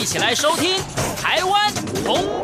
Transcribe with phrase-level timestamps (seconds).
[0.00, 0.78] 一起来收听
[1.20, 1.70] 《台湾
[2.06, 2.40] 红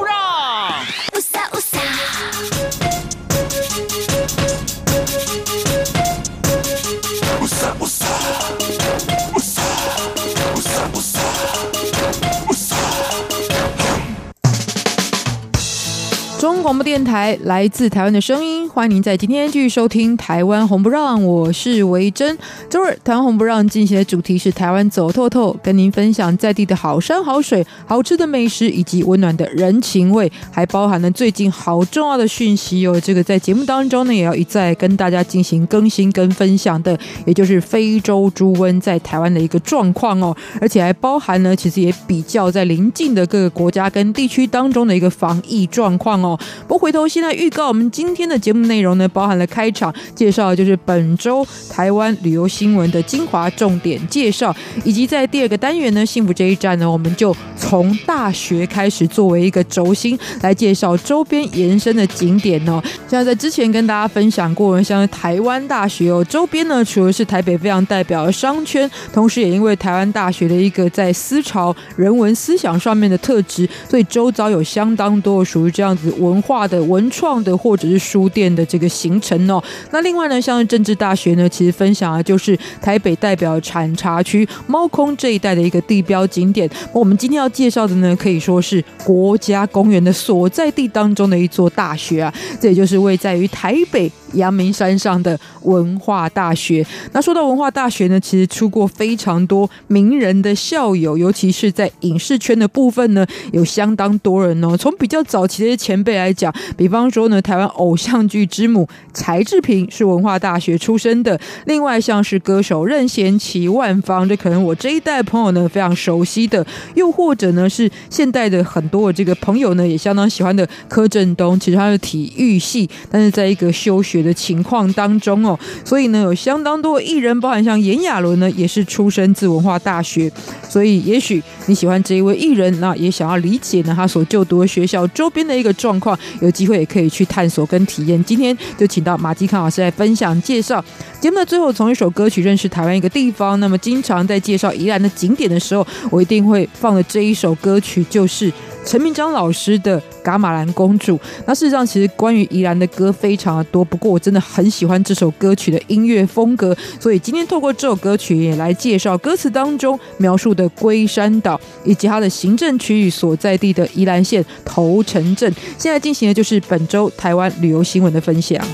[16.87, 22.39] 电台来自台湾的声音，欢迎您在今天继续收听《台湾红不让》，我是维珍。
[22.71, 32.83] 周二，台湾红不让进行的主题是台湾走透透，跟您分享在地的好山好水、好吃的美食以及温暖的人情味，还包含了最近好重要的讯息。
[32.83, 46.39] 有这个在节目当中呢，也要一再跟大家进行更新跟分享的，也就是非洲猪瘟在台湾的一个状况哦，而且还包含呢，其实也比较在邻近的各个国家跟地区当中的一个防疫状况哦。
[46.79, 62.83] 回头现在预告，我们今天的节目内容呢，包含了开场介绍，就是本周台湾旅游新闻的精华重点介绍，以及在第二个单元呢，幸福这一站呢，我们就从大学开始作为一个轴心来介绍周边延伸的景点哦。
[63.09, 76.66] 像在之前跟大家分享过，像台湾大学哦，周边呢，除了是台北非常代表的商圈，同时也因为台湾大学的一个在思潮、人文思想上面的特质，所以周遭有相当多属于这样子文化。
[76.67, 86.69] 的文创的或者是书店的这个行程哦，那另外呢，像政治大学呢，其实分享的就是台北代表产茶区猫空这一带的一个地标景点。
[86.93, 96.85] 我们今天要介绍的呢，可以说是国家公园的所在地当中的一座大学啊，这也就是位在于台北阳明山上的文化大学。
[97.13, 104.77] 那说到文化大学呢，其实出过非常多名人的校友，尤其是在影视圈的部分呢，有相当多人哦。
[104.77, 106.53] 从比较早期的前辈来讲。
[106.77, 111.39] 比方说呢，台湾偶像剧之母柴智屏是文化大学出身的。
[111.67, 116.65] 另外，像是歌手任贤齐、万芳，这可能我这一代朋友呢非常熟悉的。
[116.95, 130.31] 又或者呢，是现代的很多这个朋友呢也相当喜欢的柯震东，其实他是体育系，但是在一个休学的情况当中哦，所以呢有相当多艺人，包含像炎亚纶呢也是出身自文化大学。
[130.69, 136.19] 所以，也许你喜欢这一位艺人，那也想要理解呢他所就读的学校周边的一个状况。
[136.47, 138.23] 有机会也可以去探索跟体验。
[138.25, 140.83] 今天就请到马基康老师来分享介绍。
[141.21, 143.59] 节目的最后，从一首歌曲认识台湾一个地方。
[143.59, 148.53] 那么，经常在介绍宜兰的景点的时候，我一定会放的这一首歌曲就是
[148.87, 151.17] 陈明章老师的《噶玛兰公主》。
[151.45, 153.85] 那事实上，其实关于宜兰的歌非常的多。
[153.85, 165.53] 不过，我真的很喜欢这首歌曲的音乐风格，所以今天透过这首歌曲也来介绍歌词当中描述的龟山岛以及它的行政区域所在地的宜兰县头城镇。
[165.77, 168.65] 现在进行的就是本周台湾旅游新闻的分享。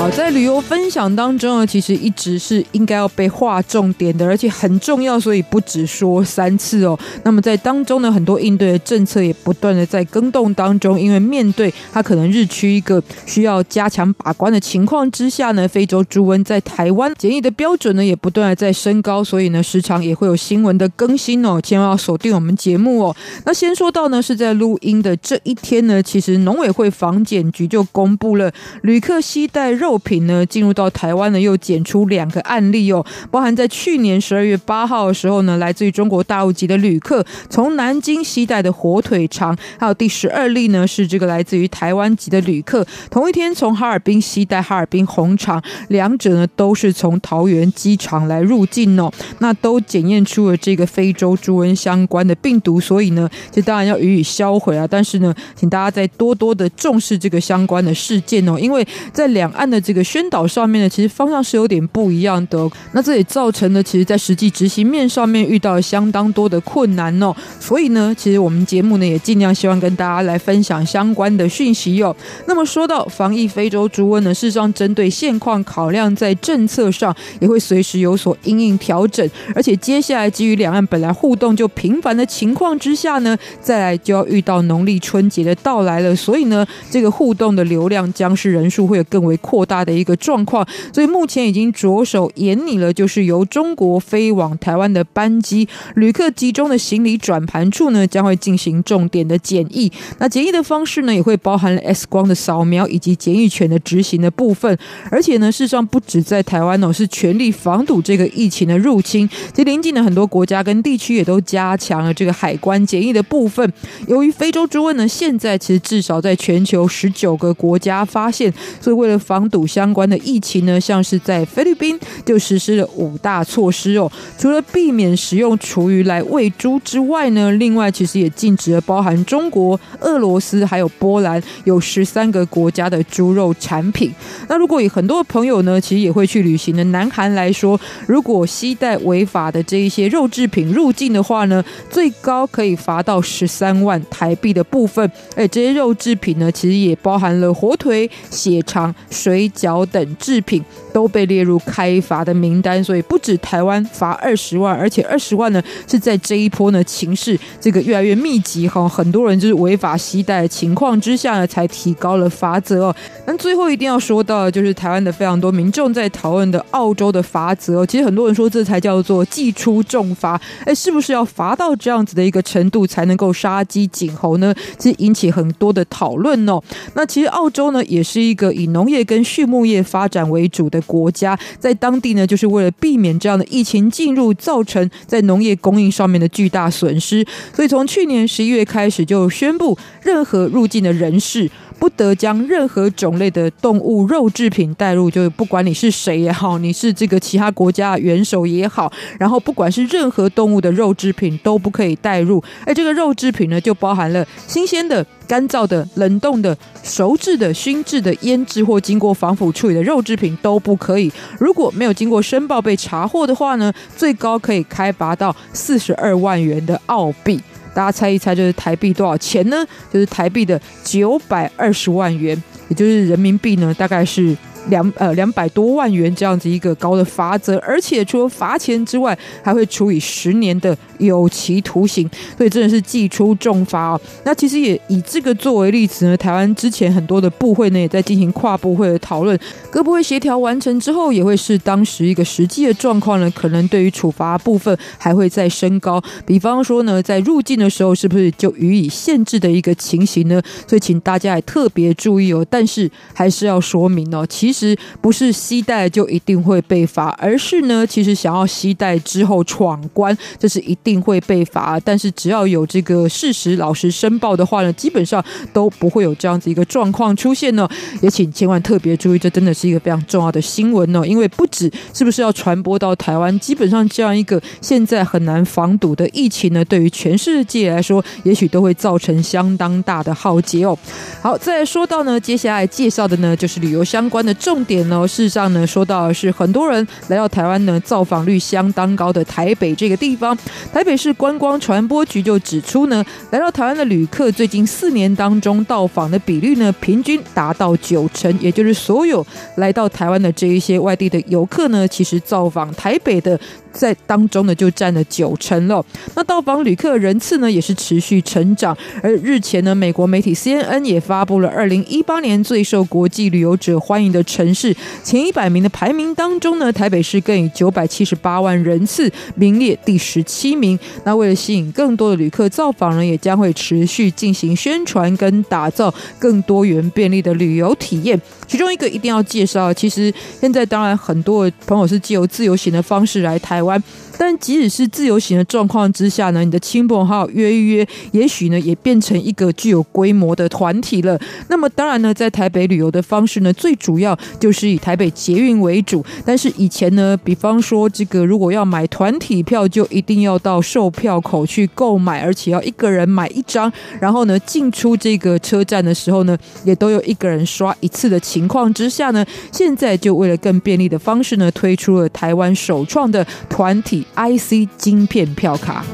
[0.00, 6.98] 好，在旅游分享当中呢，其实一直是应该要被划重点的，而且很重要，所以不止说三次哦。
[7.22, 23.14] 那么在当中呢，很多应对的政策也不断的在更动当中，因为面对它可能日趋一个需要加强把关的情况之下呢，非洲猪瘟在台湾检疫的标准呢也不断的在升高，所以呢时常也会有新闻的更新哦，千万要锁定我们节目哦。
[23.44, 28.50] 那先说到呢是在录音的这一天呢，其实农委会防检局就公布了
[28.80, 29.89] 旅客携带肉。
[29.90, 59.79] 物品呢进入到台湾呢，又检出两个案例哦，包含在去年十二月八号的时候呢，来自于中国大陆籍的旅客从南京携带的火腿肠，还有第十二例呢是这个来自于台湾籍的旅客，同一天从哈尔滨携带哈尔滨红肠，两者呢都是从桃园机场来入境哦，那都检验出了这个非洲猪瘟相关的病毒，所以呢，就当然要予以销毁啊，但是呢，请大家再多多的重视这个相关的事件哦，因为在两岸的。
[59.80, 62.68] 这个宣导上面呢，其实方向是有点不一样的。
[62.92, 67.34] 那这也造成了，其实在实际执行面上面遇到相当多的困难哦。
[67.58, 72.14] 所以呢，其实我们节目呢也尽量希望跟大家来分享相关的讯息哦。
[72.46, 79.28] 那么说到防疫非洲猪瘟呢，事实上针对现况考量，在政策上也会随时有所因应调整。
[79.54, 86.14] 而且接下来基于两岸本来互动就频繁的情况之下呢，再来就要遇到农历春节的到来了。
[86.14, 99.92] 所以呢，这个互动的流量将是人数会有更为扩大的一个状况，所以目前已经着手严拟了，就是由中国飞往台湾的班机，旅客集中的行李转盘处呢，将会进行重点的检疫。
[100.18, 104.76] 那检疫的方式呢，也会包含了 X 光的扫描以及检疫权的执行的部分。
[105.08, 109.28] 而且呢，事实上不止在台湾哦，是全力防堵这个疫情的入侵。
[109.28, 113.72] 其实邻近的很多国家跟地区也都加强了这个海关检疫的部分。
[114.08, 119.59] 由于非洲猪瘟呢，现在其实至少在全球十九个国家发现，所以为了防堵。
[119.66, 124.10] 相关的疫情呢，像是在菲律宾就实施了五大措施哦。
[124.38, 134.12] 除了避免食用厨余来喂猪之外呢，另外其实也禁止了包含中国、俄罗斯还有波兰有十三个国家的猪肉产品。
[134.48, 145.10] 那如果以很多朋友呢，其实也会去旅行的南韩来说，如果携带违法的这一些肉制品入境的话呢，最高可以罚到十三万台币的部分。
[145.34, 152.82] 哎，这些肉制品呢，其实也包含了火腿、血肠、水饺等制品，都被列入开罚的名单。
[152.82, 162.96] 所以不止台湾罚二十万，而且二十万呢是在这一波呢情势这个越来越密集哈，很多人就是违法携带的情况之下呢，才提高了罚则哦。
[163.26, 174.54] 那最后一定要说到的就是台湾的非常多民众在讨论的澳洲的罚则哦，其实很多人说这才叫做祭出重罚，哎，是不是要罚到这样子的一个程度才能够杀鸡儆猴呢？
[174.78, 176.60] 其实引起很多的讨论哦。
[176.94, 191.50] 那其实澳洲呢也是一个以农业跟畜牧业发展为主的国家，在当地呢就是为了避免这样的疫情进入，造成在农业供应上面的巨大损失，所以从去年十一月开始就宣布，任何入境的人士。
[191.80, 202.44] 不得将任何种类的动物肉制品带入，就是不管你是谁也好，你是这个其他国家元首也好，然后不管是任何动物的肉制品都不可以带入。
[202.66, 211.10] 而这个肉制品呢，就包含了新鲜的、干燥的、冷冻的、熟制的、熏制的、腌制或经过防腐处理的肉制品都不可以。
[211.38, 217.40] 如果没有经过申报被查获的话呢，最高可以开罚到四十二万元的澳币。
[217.74, 219.64] 大家猜一猜，就是台币多少钱呢？
[219.92, 224.36] 就是台币的九百二十万元，也就是人民币呢，大概是。
[224.68, 234.00] 两呃两百多万元这样子一个高的罚则，而且除了罚钱之外，还会处以十年的有期徒刑，所以真的是祭出重罚哦。
[234.24, 239.38] 那其实也以这个作为例子呢，台湾之前很多的部会呢也在进行跨部会的讨论，
[239.70, 246.02] 各部会协调完成之后，也会是当时一个实际的状况呢，可能对于处罚部分还会再升高。
[246.26, 250.40] 比方说呢，在入境的时候是不是就予以限制的一个情形呢？
[250.66, 252.46] 所以请大家也特别注意哦。
[252.50, 254.49] 但是还是要说明哦，其。
[254.50, 261.78] 其实不是携带就一定会被罚，而是呢，其实想要携带之后闯关，这是一定会被罚。
[261.78, 267.68] 但是只要有这个事实老实申报的话呢，基本上都不会有这样子一个状况出现呢。
[268.02, 271.06] 也请千万特别注意，这真的是一个非常重要的新闻呢。
[271.06, 280.76] 因为不止是不是要传播到台湾，基本上这样一个现在很难防堵的疫情呢，对于全世界来说，也许都会造成相当大的浩劫哦。
[281.22, 284.34] 好，再说到呢，接下来介绍的呢，就是旅游相关的。
[284.40, 290.36] 重点呢，事实上呢，说到的是很多人来到台湾呢，造访率相当高的台北这个地方。
[290.72, 299.24] 台北市观光传播局就指出呢，来到台湾的旅客最近四年当中到访的比率呢，平均达到九成，也就是所有
[299.56, 303.38] 来到台湾的这一些外地的游客呢，其实造访台北的。
[303.72, 305.84] 在当中呢，就占了九成了。
[306.14, 308.76] 那到访旅客人次呢，也是持续成长。
[309.02, 320.78] 而日前呢，美国媒体 CNN 也发布了二零一八年最受国际旅游者欢迎的城市前一百名的排名当中呢，台北市更以九百七十八万人次名列第十七名。
[321.04, 328.20] 那为了吸引更多的旅客造访呢，也将会持续进行宣传跟打造更多元便利的旅游体验。
[328.50, 333.80] 其中一个一定要介绍，其实现在当然很多朋友是借由自由行的方式来台湾。
[334.20, 341.18] 但即使是自由行的状况之下呢，你的亲朋好友约一约，也许呢也变成一个具有规模的团体了。
[341.48, 346.04] 那么当然呢，在台北旅游的方式呢，最主要就是以台北捷运为主。
[346.22, 353.72] 但是以前呢，比方说这个如果要买团体票，就一定要到售票口去购买，而且要一个人买一张。
[353.98, 364.04] 然后呢，进出这个车站的时候呢，也都有一个人刷一次的情况之下呢，现在就为了更便利的方式呢，推出了台湾首创的团体。
[364.16, 365.84] IC 晶片票卡。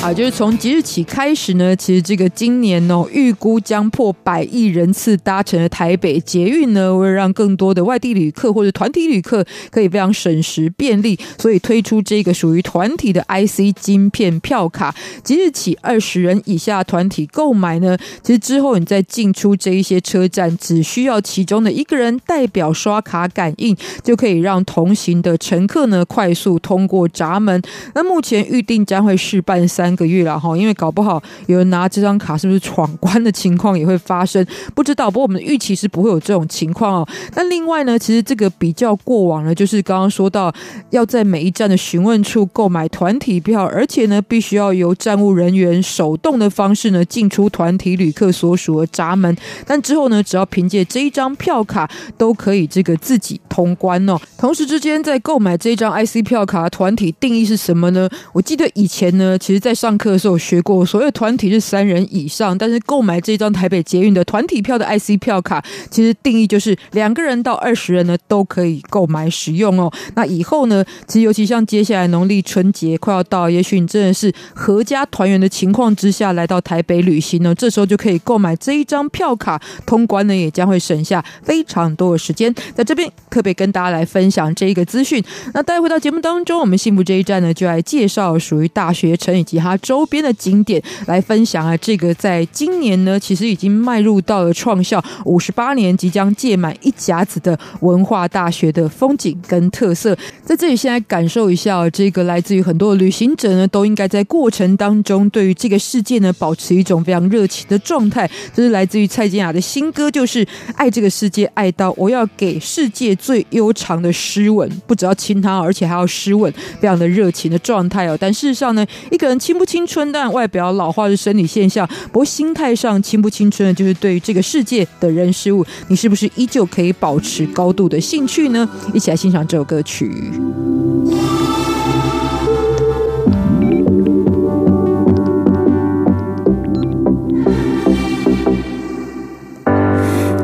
[0.00, 14.94] 啊，就是从即日起开始呢，其实这个今年哦，预估将破百亿人次搭乘的台北捷运呢，为了让更多的外地旅客或者团体旅客可以非常省时便利，所以推出这个属于团体的 IC 晶片票卡。
[15.24, 27.60] 即日起，二十人以下团体购买呢，其实之后你再进出这一些车站，只需要其中的一个人代表刷卡感应，就可以让同行的乘客呢快速通过闸门。
[27.96, 29.87] 那目前预定将会试办三。
[29.88, 35.10] 三个月了哈，因为搞不好有人拿这张卡是不是闯关的情况也会发生，不知道。
[35.10, 37.08] 不过我们的预期是不会有这种情况哦。
[37.34, 40.52] 那另外呢，其实这个比较过往呢，就是刚刚说到
[40.90, 49.34] 要在每一站的询问处购买团体票，而且呢，必须要由站务人员手动的方式呢进出团体旅客所属的闸门。
[49.66, 54.18] 但之后呢，只要凭借这一张票卡，都可以这个自己通关哦。
[54.36, 58.06] 同时之间，在购买这一张 IC 票卡团体定义是什么呢？
[58.34, 69.92] 我记得以前呢，其实在上课的时候学过，所谓团体是三人以上，但是购买这张台北捷运的团体票的 IC 票卡，其实定义就是两个人到二十人呢都可以购买使用哦。
[70.16, 82.52] 那以后呢，其实尤其像接下来农历春节快要到，也许你真的是合家团圆的情况之下来到台北旅行呢，这时候就可以购买这一张票卡通关呢，也将会省下非常多的时间。
[82.74, 85.22] 在这边特别跟大家来分享这一个资讯。
[85.54, 100.16] 那待会到节目当中，我们幸福这一站呢，就来介绍属于大学城以及它周边的景点，来分享啊，这个在今年呢，其实已经迈入到了创校五十八年，即将届满一甲子的文化大学的风景跟特色。
[100.44, 108.30] 在这里，先来感受一下这个来自于很多旅行者呢，都应该在过程当中对于这个世界呢，保持一种非常热情的状态。
[108.54, 118.16] 这是来自于蔡健雅的新歌，就是爱这个世界，爱到我要给世界最悠长的湿吻，不只要亲他，而且还要湿吻，非常的热情的状态哦。
[118.18, 128.68] 但事实上呢，一个人亲不青春，但外表老化是生理现象，不过心态上青不青春，就是对于这个世界的人事物，你是不是依旧可以保持高度的兴趣呢？
[128.94, 130.30] 一起来欣赏这首歌曲。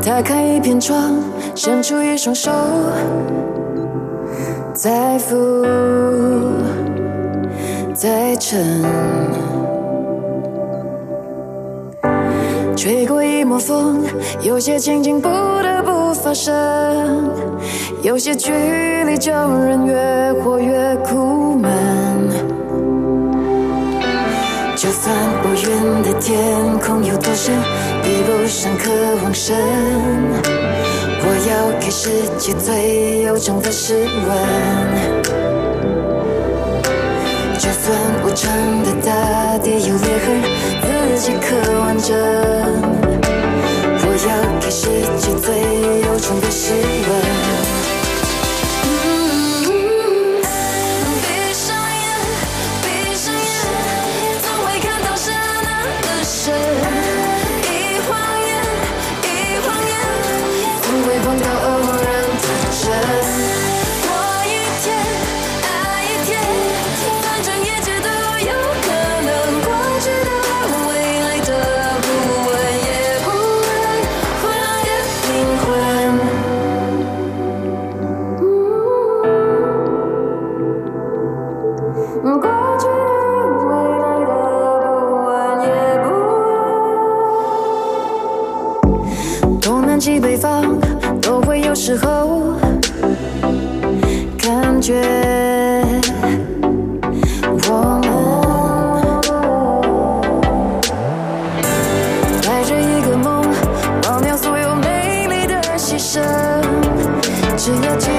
[0.03, 1.15] 打开一片窗，
[1.55, 2.51] 伸出一双手，
[4.73, 5.35] 再浮
[7.95, 8.83] 再沉，
[12.75, 14.03] 吹过一抹风，
[14.41, 16.53] 有些情景不得不发生，
[18.01, 18.51] 有些距
[19.05, 21.71] 离叫人越活越苦闷。
[24.75, 27.55] 就算乌云的天空有多深，
[28.03, 28.91] 比不上渴
[29.23, 29.55] 望深。
[31.27, 35.64] 我要给世界最悠长的湿吻。
[37.85, 38.49] 就算无常
[38.83, 40.41] 的大地有裂痕，
[40.81, 42.17] 自己刻完整。
[44.01, 44.89] 我要给世
[45.19, 45.45] 界最
[46.01, 47.64] 悠长的湿吻。
[89.95, 90.77] 南极北方，
[91.21, 92.53] 都会有时候
[94.37, 95.01] 感觉
[97.63, 98.11] 我们
[102.43, 103.45] 带着一个梦，
[104.09, 106.19] 忘掉所有美丽的牺牲，
[107.55, 108.09] 只要记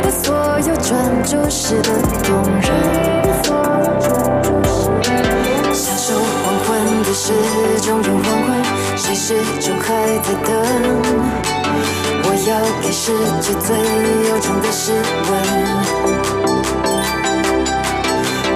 [0.00, 1.90] 得所有专注时的
[2.24, 2.64] 动人。
[5.74, 6.70] 享受黄昏
[7.06, 7.34] 也是
[7.82, 8.56] 种黄昏，
[8.96, 11.05] 谁始终还在等？
[12.48, 13.10] 要给世
[13.40, 15.32] 界最悠长的诗文，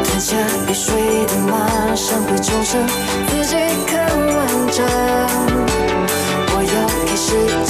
[0.05, 0.37] 吞下
[0.69, 2.87] 雨水的马，上会重生，
[3.27, 3.57] 自己
[3.89, 4.87] 看完整。
[6.53, 7.70] 我要给世。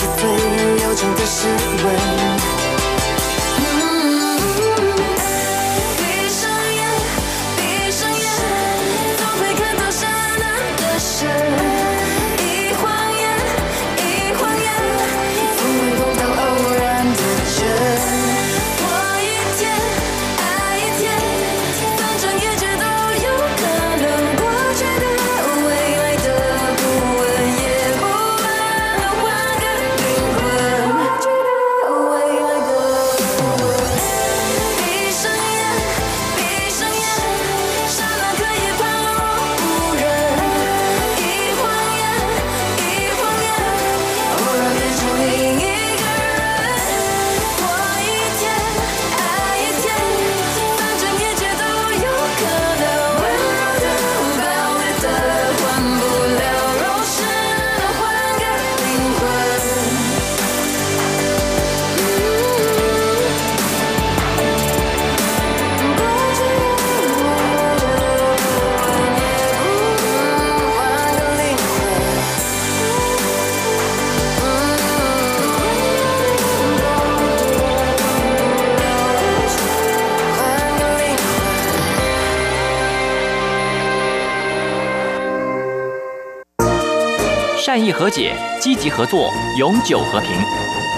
[87.71, 90.33] 善意和解，积极合作，永久和平。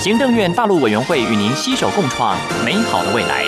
[0.00, 3.44] 行政院大陆委员会与您携手共创美好的未来。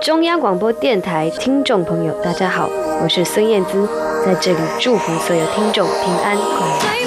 [0.00, 2.68] 中央广播电台听众朋友，大家好，
[3.00, 3.88] 我是孙燕姿，
[4.26, 7.01] 在这里祝福所有听众平安快乐。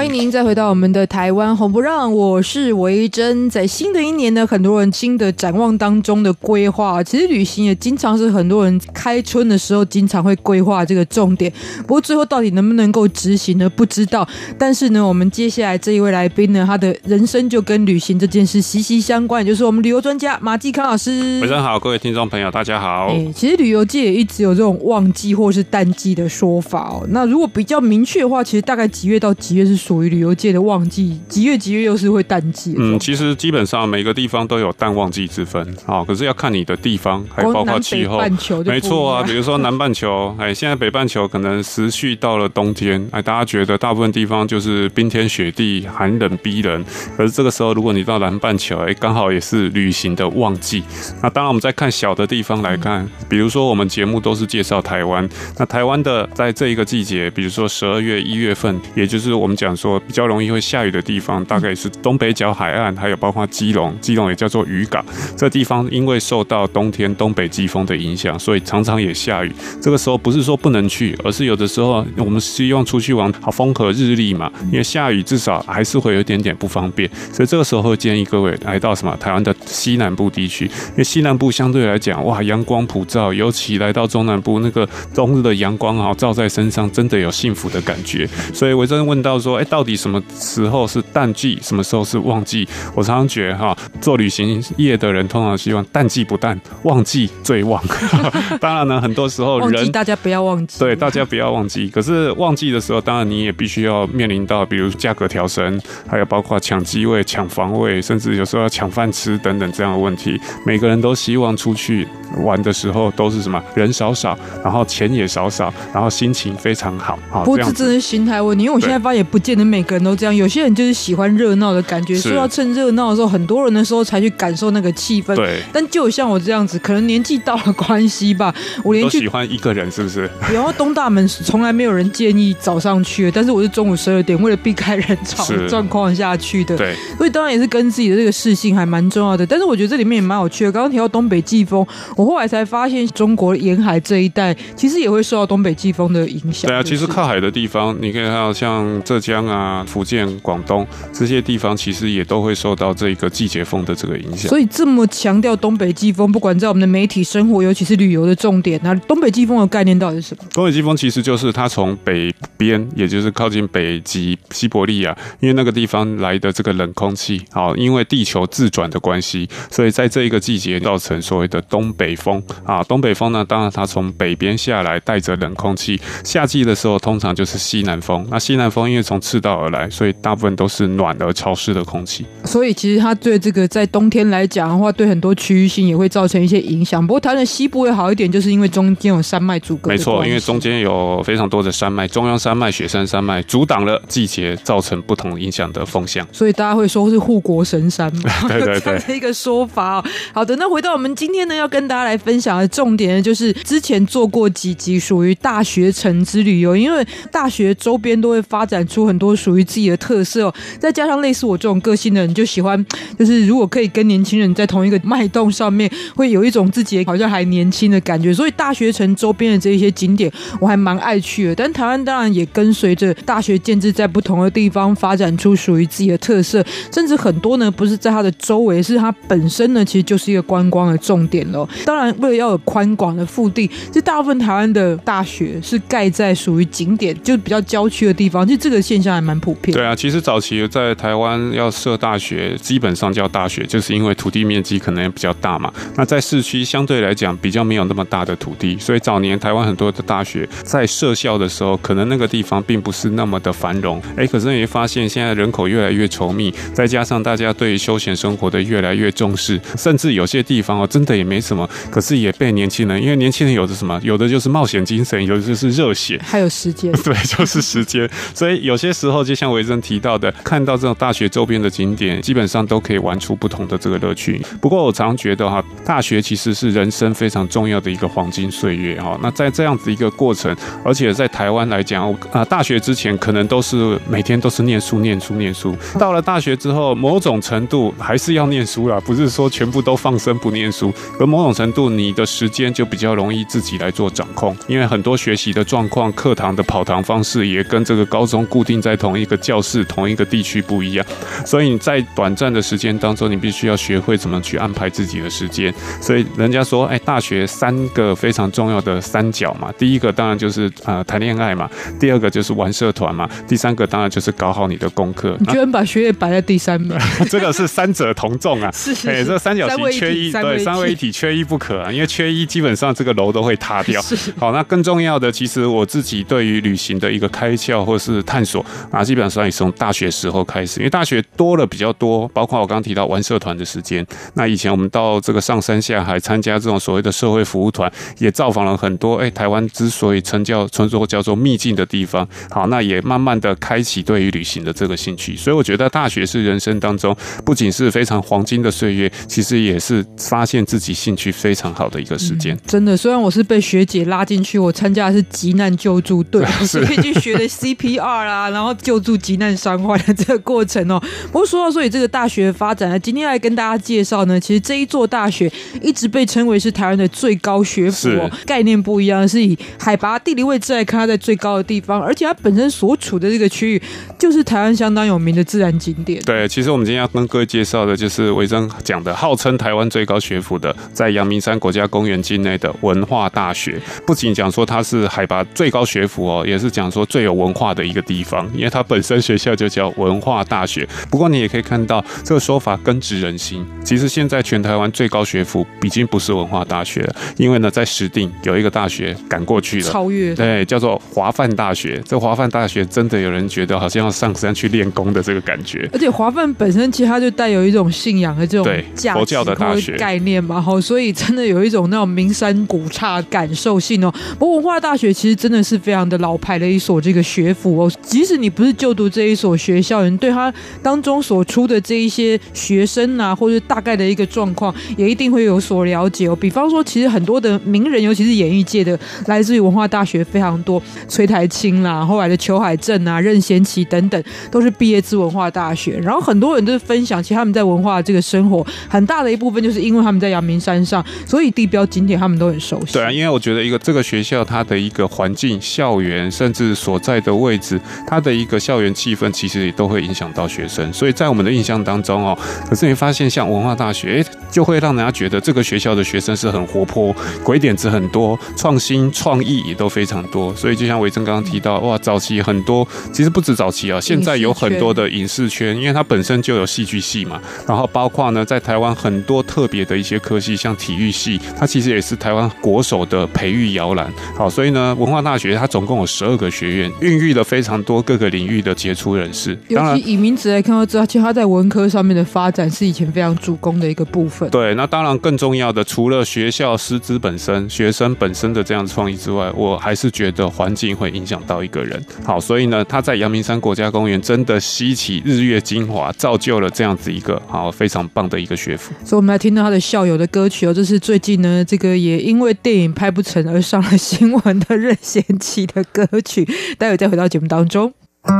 [0.00, 3.50] 欢迎您再回到我们的台湾红不让，我是维珍。
[3.50, 11.52] 在新的一年呢，很多人新的展望当中的规划，其实旅行也经常是很多人开春的时候经常会规划这个重点。
[11.82, 13.68] 不过最后到底能不能够执行呢？
[13.68, 14.26] 不知道。
[14.58, 21.38] 但是呢，我们接下来这一位来宾呢，他的人生就跟旅行这件事息息相关，也就是我们旅游专家马继康老师。
[21.42, 23.08] 维珍好，各位听众朋友，大家好。
[23.08, 27.06] 哎，其实旅游界也一直有这种旺季或是淡季的说法哦。
[27.10, 29.89] 那如果比较明确的话，其实大概几月到几月是？
[29.90, 32.76] 属于旅游界的旺季，几月几月又是会淡季。
[32.78, 36.04] 嗯，其实基本上每个地方都有淡旺季之分啊。
[36.04, 38.16] 可是要看你的地方，还包括气候。
[38.16, 46.84] 半球没错啊，比如说南半球， 哎，现在北半球可能持续到了冬天，哎，大家觉得大部分地方就是冰天雪地，寒冷逼人。
[47.16, 50.84] 可是这个时候，如果你到南半球，哎，刚好也是旅行的旺季。
[51.20, 55.28] 那当然，我们再看小的地方来看，比如说我们节目都是介绍台湾，
[55.58, 59.76] 那台湾的在这一个季节，比如说十二月、一月份，也就是我们讲。
[59.80, 65.02] 说比较容易会下雨的地方，大概是东北角海岸，还有包括基隆，基隆也叫做渔港。
[65.34, 69.50] 这地方因为受到冬天东北季风的影响，所以常常也下雨。
[69.80, 74.52] 这个时候不是说不能去，而是有的时候我们希望出去玩，好风和日丽嘛。
[74.70, 88.28] 因为下雨至少还是会有一点点不方便，所以这个时候建议各位来到什么台湾的西南部地区，因为西南部相对来讲，哇，阳光普照，尤其来到中南部那个冬日的阳光啊，照在身上，真的有幸福的感觉。
[88.52, 89.66] 所以我真的问到说，哎。
[89.70, 92.68] 到底什么时候是淡季，什么时候是旺季？
[92.94, 97.82] 我常常觉得哈，做旅行业的人通常希望淡季不淡，旺季最旺。
[98.60, 101.88] 当然呢，很多时候人大家不要忘记，对，大家不要忘记。
[101.88, 110.38] 可是旺季的时候，当然你也必须要面临到，比如价格调升，还有包括抢机位、抢房位，甚至有时候要抢饭吃等等这样的问题。
[110.66, 112.06] 每个人都希望出去
[112.42, 117.16] 玩的时候都是什么人少少，然后钱也少少，然后心情非常好。
[117.30, 119.70] 好，不过这真是心态问题，因为我现在发现也不见得。
[119.70, 125.32] 每个人都这样，有些人就是喜欢热闹的感觉，说要趁热闹的时候，很多人的时候才去感受那个气氛。
[125.36, 130.28] 对，但就像我这样子，可能年纪到了关系吧，我连去都喜欢一个人，是不是？
[130.52, 136.76] 然后东大门从来没有人建议早上去，但是我是中午十二点为了避开人潮的状况下去的。
[136.76, 139.46] 对，所以当然也是跟自己的这个适性还蛮重要的。
[139.46, 140.72] 但是我觉得这里面也蛮有趣的。
[140.72, 146.68] 刚刚提到东北季风，我后来才发现，中国沿海这一带其实也会受到东北季风的影响。
[146.68, 150.30] 对啊，其实靠海的地方，你可以看到像浙江啊、福建。
[150.42, 160.44] 广东这些地方其实也都会受到这个季节风的这个影响，所以这么强调东北季风，不管在我们的媒体生活，尤其是旅游的重点，那东北季风的概念到底是什么？
[160.52, 172.82] 东北季风其实就是它从北边，也就是靠近北极、西伯利亚，因为那个地方来的这个冷空气，好，因为地球自转的关系，所以在这一个季节造成所谓的东北风啊。
[172.84, 178.26] 东北风呢，当然它从北边下来，带着冷空气，夏季的时候通常就是西南风。
[178.30, 187.04] 那西南风因为从赤道而来，所以大部分都是暖而潮湿的空气，所以其实它对这个在冬天来讲的话，对很多区域性也会造成一些影响。
[187.06, 189.88] 不过台湾的西部会好一点，就是因为中间有山脉阻隔。
[189.88, 196.26] 没错，因为中间有非常多的山脉，中央山脉、雪山山脉阻挡了季节，造成不同影响的风向。
[196.32, 198.30] 所以大家会说是护国神山嘛？
[198.48, 200.04] 对对对，这样的一个说法哦。
[200.32, 210.52] 好的，那回到我们今天呢，要跟大家来分享的重点呢，就是之前做过几集属于大学城之旅游，因为大学周边都会发展出很多属于自己的特色。
[210.78, 212.84] 再加上类似我这种个性的人，就喜欢
[213.18, 218.32] 就是如果可以跟年轻人在同一个脉动上面，会有一种自己好像还年轻的感觉。
[218.32, 221.54] 所以大学城周边的这一些景点，我还蛮爱去的。
[221.54, 231.68] 但台湾当然也跟随着大学建制在不同的地方发展出属于自己的特色，甚至很多呢不是在它的周围，是它本身呢其实就是一个观光的重点喽。
[231.84, 239.72] 当然，为了要有宽广的腹地，其实大部分台湾的大学是盖在属于景点就比较郊区的地方，就这个现象还蛮普遍。
[239.76, 240.40] 对啊，其实早。
[240.40, 245.70] 期，在台湾要设大学，基本上叫大学，就是因为土地面积可能也比较大嘛。
[245.96, 254.02] 那在市区相对来讲比较没有那么大的土地，所以早年台湾很多的大学在设校的时候，可能那个地方并不是那么的繁荣。
[254.16, 268.08] 哎，可是你会发现现在人口越来越稠密，再加上大家对休闲生活的越来越重视，甚至有些地方哦，真的也没什么，可是也被年轻人，因为年轻人有的什么，有的就是冒险精神，有的就是热血，还有时间， 对，就是时间。
[268.34, 274.40] 所以有些时候，就像维珍提到的，看到这种大学周边的景点，基本上都可以玩出不同的这个乐趣。
[274.60, 279.18] 不过我常觉得哈，大学其实是人生非常重要的一个黄金岁月哈。
[279.22, 290.92] 那在这样子一个过程，而且在台湾来讲，啊，大学之前可能都是每天都是念书、念书、念书，到了大学之后，某种程度还是要念书啦，不是说全部都放生不念书。
[291.18, 301.06] 而某种程度，你的时间就比较容易自己来做掌控，因为很多学习的状况、课堂的跑堂方式也跟这个高中固定在同一个教室、同一个地区不一样，
[301.44, 305.72] 所以你在短暂的时间当中，你必须要学会怎么去安排自己的时间。
[306.00, 315.36] 所以人家说，哎，大学三个非常重要的三角嘛，第一个当然就是呃谈恋爱嘛，第二个就是玩社团嘛，第三个当然就是搞好你的功课。
[315.40, 316.96] 你居然把学业摆在第三名，
[317.30, 318.70] 这个是三者同重啊！
[318.74, 321.90] 是是，是，哎，这三角形缺一，对，三位一体缺一不可啊！
[321.92, 324.00] 因为缺一，基本上这个楼都会塌掉。
[324.38, 334.06] 好，那更重要的，其实我自己对于旅行的一个开窍或是探索啊，基本上也是从大学时候开始，因为大学多了比较多，包括我刚刚提到玩社团的时间。
[334.34, 339.16] 那以前我们到这个上山下海参加这种所谓的社会服务团，也造访了很多。
[339.16, 345.36] 哎，台湾之所以称叫称作叫做秘境的地方，好，那也慢慢的开启对于旅行的这个兴趣。
[345.36, 352.54] 所以我觉得大学是人生当中不仅是非常黄金的岁月，其实也是发现自己兴趣非常好的一个时间。
[352.54, 361.00] 嗯、真的，虽然我是被学姐拉进去，我参加的是急难救助队， 所以去学的 CPR 啦，然后救助急难伤患的这个过程哦。
[361.26, 365.50] 不过说到所以这个大学发展呢，今天来跟大家介绍呢，其实这一座大学
[365.82, 373.82] 一直被称为是台湾的最高学府哦，概念不一样，是以海拔地理位置来看，它在最高的地方，而且它本身所处的这个区域
[374.18, 376.20] 就是台湾相当有名的自然景点。
[376.22, 383.80] 对，其实我们今天要跟各位介绍的就是维珍讲的，号称台湾最高学府的，在阳明山国家公园境内的文化大学。
[384.06, 390.86] 不仅讲说它是海拔最高学府哦，也是讲说最有文化的一个地方，因为它本身学校就叫文化大学。
[391.10, 393.66] 不过你也可以看到这个说法根植人心。
[393.84, 402.00] 其实现在全台湾最高学府已经不是文化大学了，因为呢，在石碇有一个大学赶过去了，超越，对，叫做华范大学。
[402.04, 405.88] 这华范大学真的有人觉得好像要上山去练功的这个感觉。
[405.92, 414.12] 而且华范本身其实它就带有一种信仰的这种对佛教的大学概念嘛，吼，所以真的有一种那种名山古刹感受性哦。
[414.38, 426.36] 不过文化大学其实真的是非常的老牌的一所这个学府哦，即使你不是就读这一所学校，你对他当中所出的这一些学生啊，或者大概的一个状况，也一定会有所了解哦。
[426.36, 435.98] 比方说，其实很多的名人，尤其是演艺界的，来自于文化大学非常多，崔苔菁啦，后来的裘海正啊、任贤齐等等，都是毕业自文化大学。
[435.98, 442.94] 然后很多人都是分享，其实他们在文化这个生活，很大的一部分就是因为他们在阳明山上，所以地标景点他们都很熟悉。
[442.94, 450.92] 对啊，因为我觉得一个这个学校它的一个环境、校园，甚至所在的位置，它的一个校园气氛，其实也都会影响到学生。
[450.92, 452.36] 所以在我们的印象当中哦，
[452.68, 460.54] 可是你发现像文化大学，哎，就会让人家觉得这个学校的学生是很活泼，鬼点子很多，创新创意也都非常多。
[460.54, 467.40] 所以就像维珍刚刚提到，哇，早期很多，其实不止早期啊，现在有很多的影视圈，因为它本身就有戏剧系嘛。
[467.66, 474.10] 然后包括呢，在台湾很多特别的一些科系，像体育系，它其实也是台湾国手的培育摇篮。
[474.36, 479.58] 好，所以呢，文化大学它总共有十二个学院，孕育了非常多各个领域的杰出人士。
[479.68, 484.48] 尤其，以名字来看，都知道，其实他在文科上面的发展是以前非常主攻的一个部分。
[484.50, 492.02] 对，那当然更重要的，除了学校师资本身、学生本身的这样创意之外，我还是觉得环境会影响到一个人。
[492.24, 498.92] 好，所以呢，他在阳明山国家公园真的吸起日月精华，造就了这样子一个好非常棒的一个学府。
[499.04, 506.46] 所以，我们来听到他的校友的歌曲哦，这是最近呢，这个也因为电影拍不成而上了新闻的任贤齐的歌曲。
[506.78, 507.92] 待会再回到节目当中。
[508.22, 508.30] 你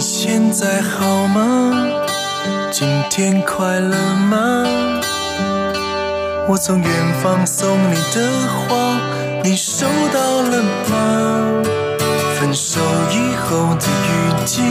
[0.00, 1.70] 现在好吗？
[2.70, 3.94] 今天快乐
[4.30, 4.64] 吗？
[6.48, 6.90] 我从远
[7.22, 8.98] 方送你的花，
[9.44, 11.62] 你收到了吗？
[12.38, 14.62] 分手以后的雨季，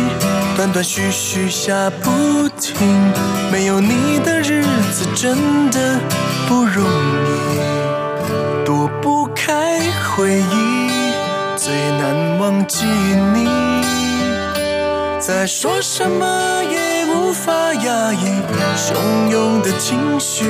[0.60, 2.76] 断断续续下不停，
[3.50, 5.98] 没有你的日子真的
[6.50, 10.90] 不容易，躲不开回忆，
[11.56, 12.84] 最难忘记
[13.34, 13.48] 你，
[15.18, 16.99] 再说什么也
[17.30, 18.42] 无法压抑
[18.76, 20.46] 汹涌的情绪。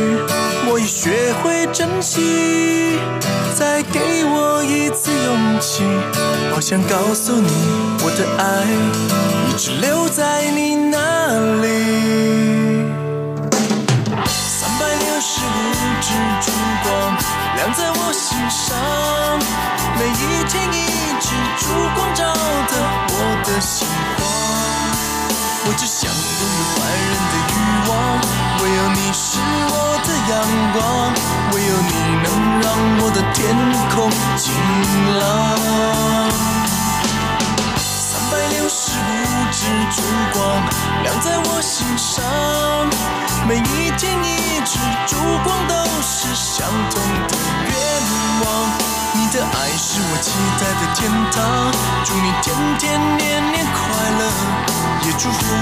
[0.66, 2.98] 我已学会珍惜，
[3.54, 5.84] 再给我一次勇气，
[6.54, 7.52] 好想告诉你，
[8.02, 8.64] 我的爱
[9.50, 11.68] 一直留在你那里。
[14.26, 16.50] 三百六十五支烛
[16.86, 16.88] 光
[17.58, 18.80] 亮在我心上，
[20.00, 20.88] 每一天一
[21.20, 21.28] 支
[21.60, 22.74] 烛光照得
[23.10, 23.86] 我的心
[24.18, 24.30] 慌。
[25.68, 25.86] 我只
[26.40, 27.54] 想拥有坏人的欲
[27.90, 27.92] 望，
[28.62, 29.20] 唯有你是
[29.68, 29.76] 我
[30.06, 30.32] 的阳
[30.72, 30.80] 光，
[31.52, 31.92] 唯有你
[32.24, 32.28] 能
[32.62, 32.66] 让
[33.02, 33.38] 我的天
[33.94, 34.48] 空晴
[35.20, 35.22] 朗。
[37.78, 37.92] 三
[38.32, 39.04] 百六十五
[39.52, 39.60] 支
[39.92, 40.40] 烛光
[41.04, 42.24] 亮在我心上，
[43.46, 47.36] 每一天一支烛光都是相同的
[47.68, 47.74] 愿
[48.46, 48.48] 望。
[49.32, 51.72] 你的爱是我期待的天堂，
[52.04, 54.22] 祝你天天年年快乐，
[55.06, 55.56] 也祝福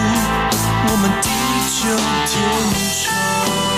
[0.89, 1.27] 我们地
[1.75, 1.93] 久
[2.25, 2.35] 天
[3.03, 3.76] 长。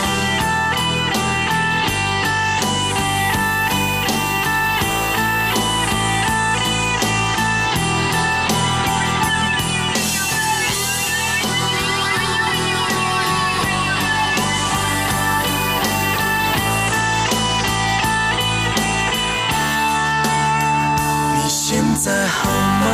[22.30, 22.86] 好吗？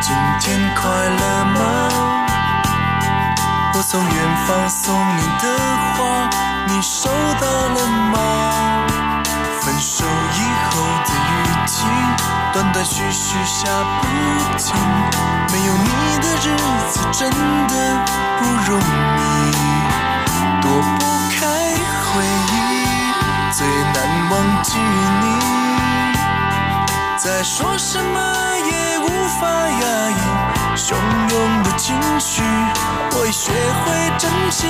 [0.00, 1.60] 今天快乐吗？
[3.74, 5.44] 我从远方送你的
[5.94, 6.28] 花，
[6.66, 7.08] 你收
[7.40, 8.16] 到了吗？
[9.60, 10.40] 分手以
[10.70, 11.84] 后的雨季，
[12.52, 13.68] 断断续续下
[14.00, 14.06] 不
[14.56, 14.74] 停，
[15.52, 16.56] 没有你的日
[16.88, 17.30] 子真
[17.68, 17.74] 的
[18.38, 19.20] 不容易，
[20.62, 21.46] 躲不开
[22.10, 22.56] 回忆，
[23.52, 23.96] 最难
[24.30, 25.67] 忘记你。
[27.28, 28.18] 再说什么
[28.56, 29.06] 也无
[29.38, 30.12] 法压抑
[30.74, 30.96] 汹
[31.28, 32.40] 涌的情绪，
[33.12, 33.52] 我已学
[33.84, 34.66] 会珍惜。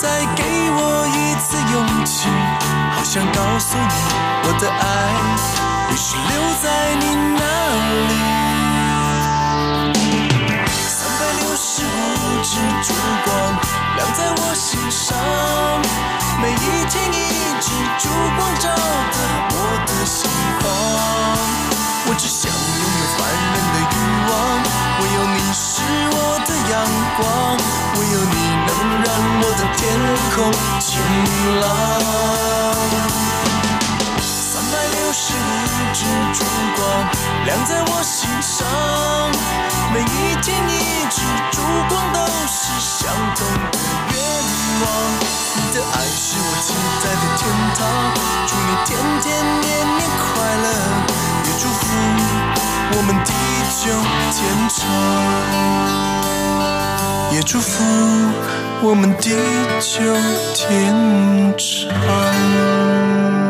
[0.00, 2.28] 再给我一次勇气，
[2.94, 3.94] 好想告诉你，
[4.44, 4.84] 我的爱
[5.90, 7.42] 已是留在你那
[8.06, 8.14] 里。
[10.78, 13.35] 三百六十五支烛光
[14.14, 15.16] 在我心上，
[16.40, 17.16] 每一天一
[17.60, 17.66] 支
[17.98, 19.18] 烛光照的
[19.50, 19.54] 我
[19.86, 20.64] 的心房。
[22.08, 23.20] 我只想拥有凡
[23.52, 23.94] 人的欲
[24.28, 24.32] 望，
[25.00, 26.16] 唯有你是我
[26.46, 26.74] 的阳
[27.16, 27.20] 光，
[27.96, 28.34] 唯有你
[28.66, 28.68] 能
[29.02, 29.08] 让
[29.42, 29.82] 我的天
[30.34, 30.36] 空
[30.78, 30.86] 晴
[31.60, 31.64] 朗。
[35.26, 36.38] 三百六十五支烛
[36.76, 36.80] 光
[37.46, 38.64] 亮在我心上，
[39.92, 40.04] 每一
[40.40, 40.72] 天一
[41.10, 41.18] 支
[41.50, 41.58] 烛
[41.88, 43.78] 光都是相同的
[44.12, 44.14] 愿
[44.82, 44.84] 望。
[45.56, 46.66] 你的爱是我期
[47.02, 47.42] 待的天
[47.74, 47.78] 堂，
[48.46, 48.88] 祝你天
[49.20, 49.26] 天
[49.60, 50.24] 年年快
[50.62, 50.64] 乐。
[51.44, 51.82] 也祝福
[52.92, 53.28] 我们地
[53.82, 53.82] 久
[54.30, 54.78] 天长，
[57.34, 57.82] 也祝福
[58.80, 59.24] 我们地
[59.80, 59.90] 久
[60.54, 60.64] 天
[61.58, 63.45] 长。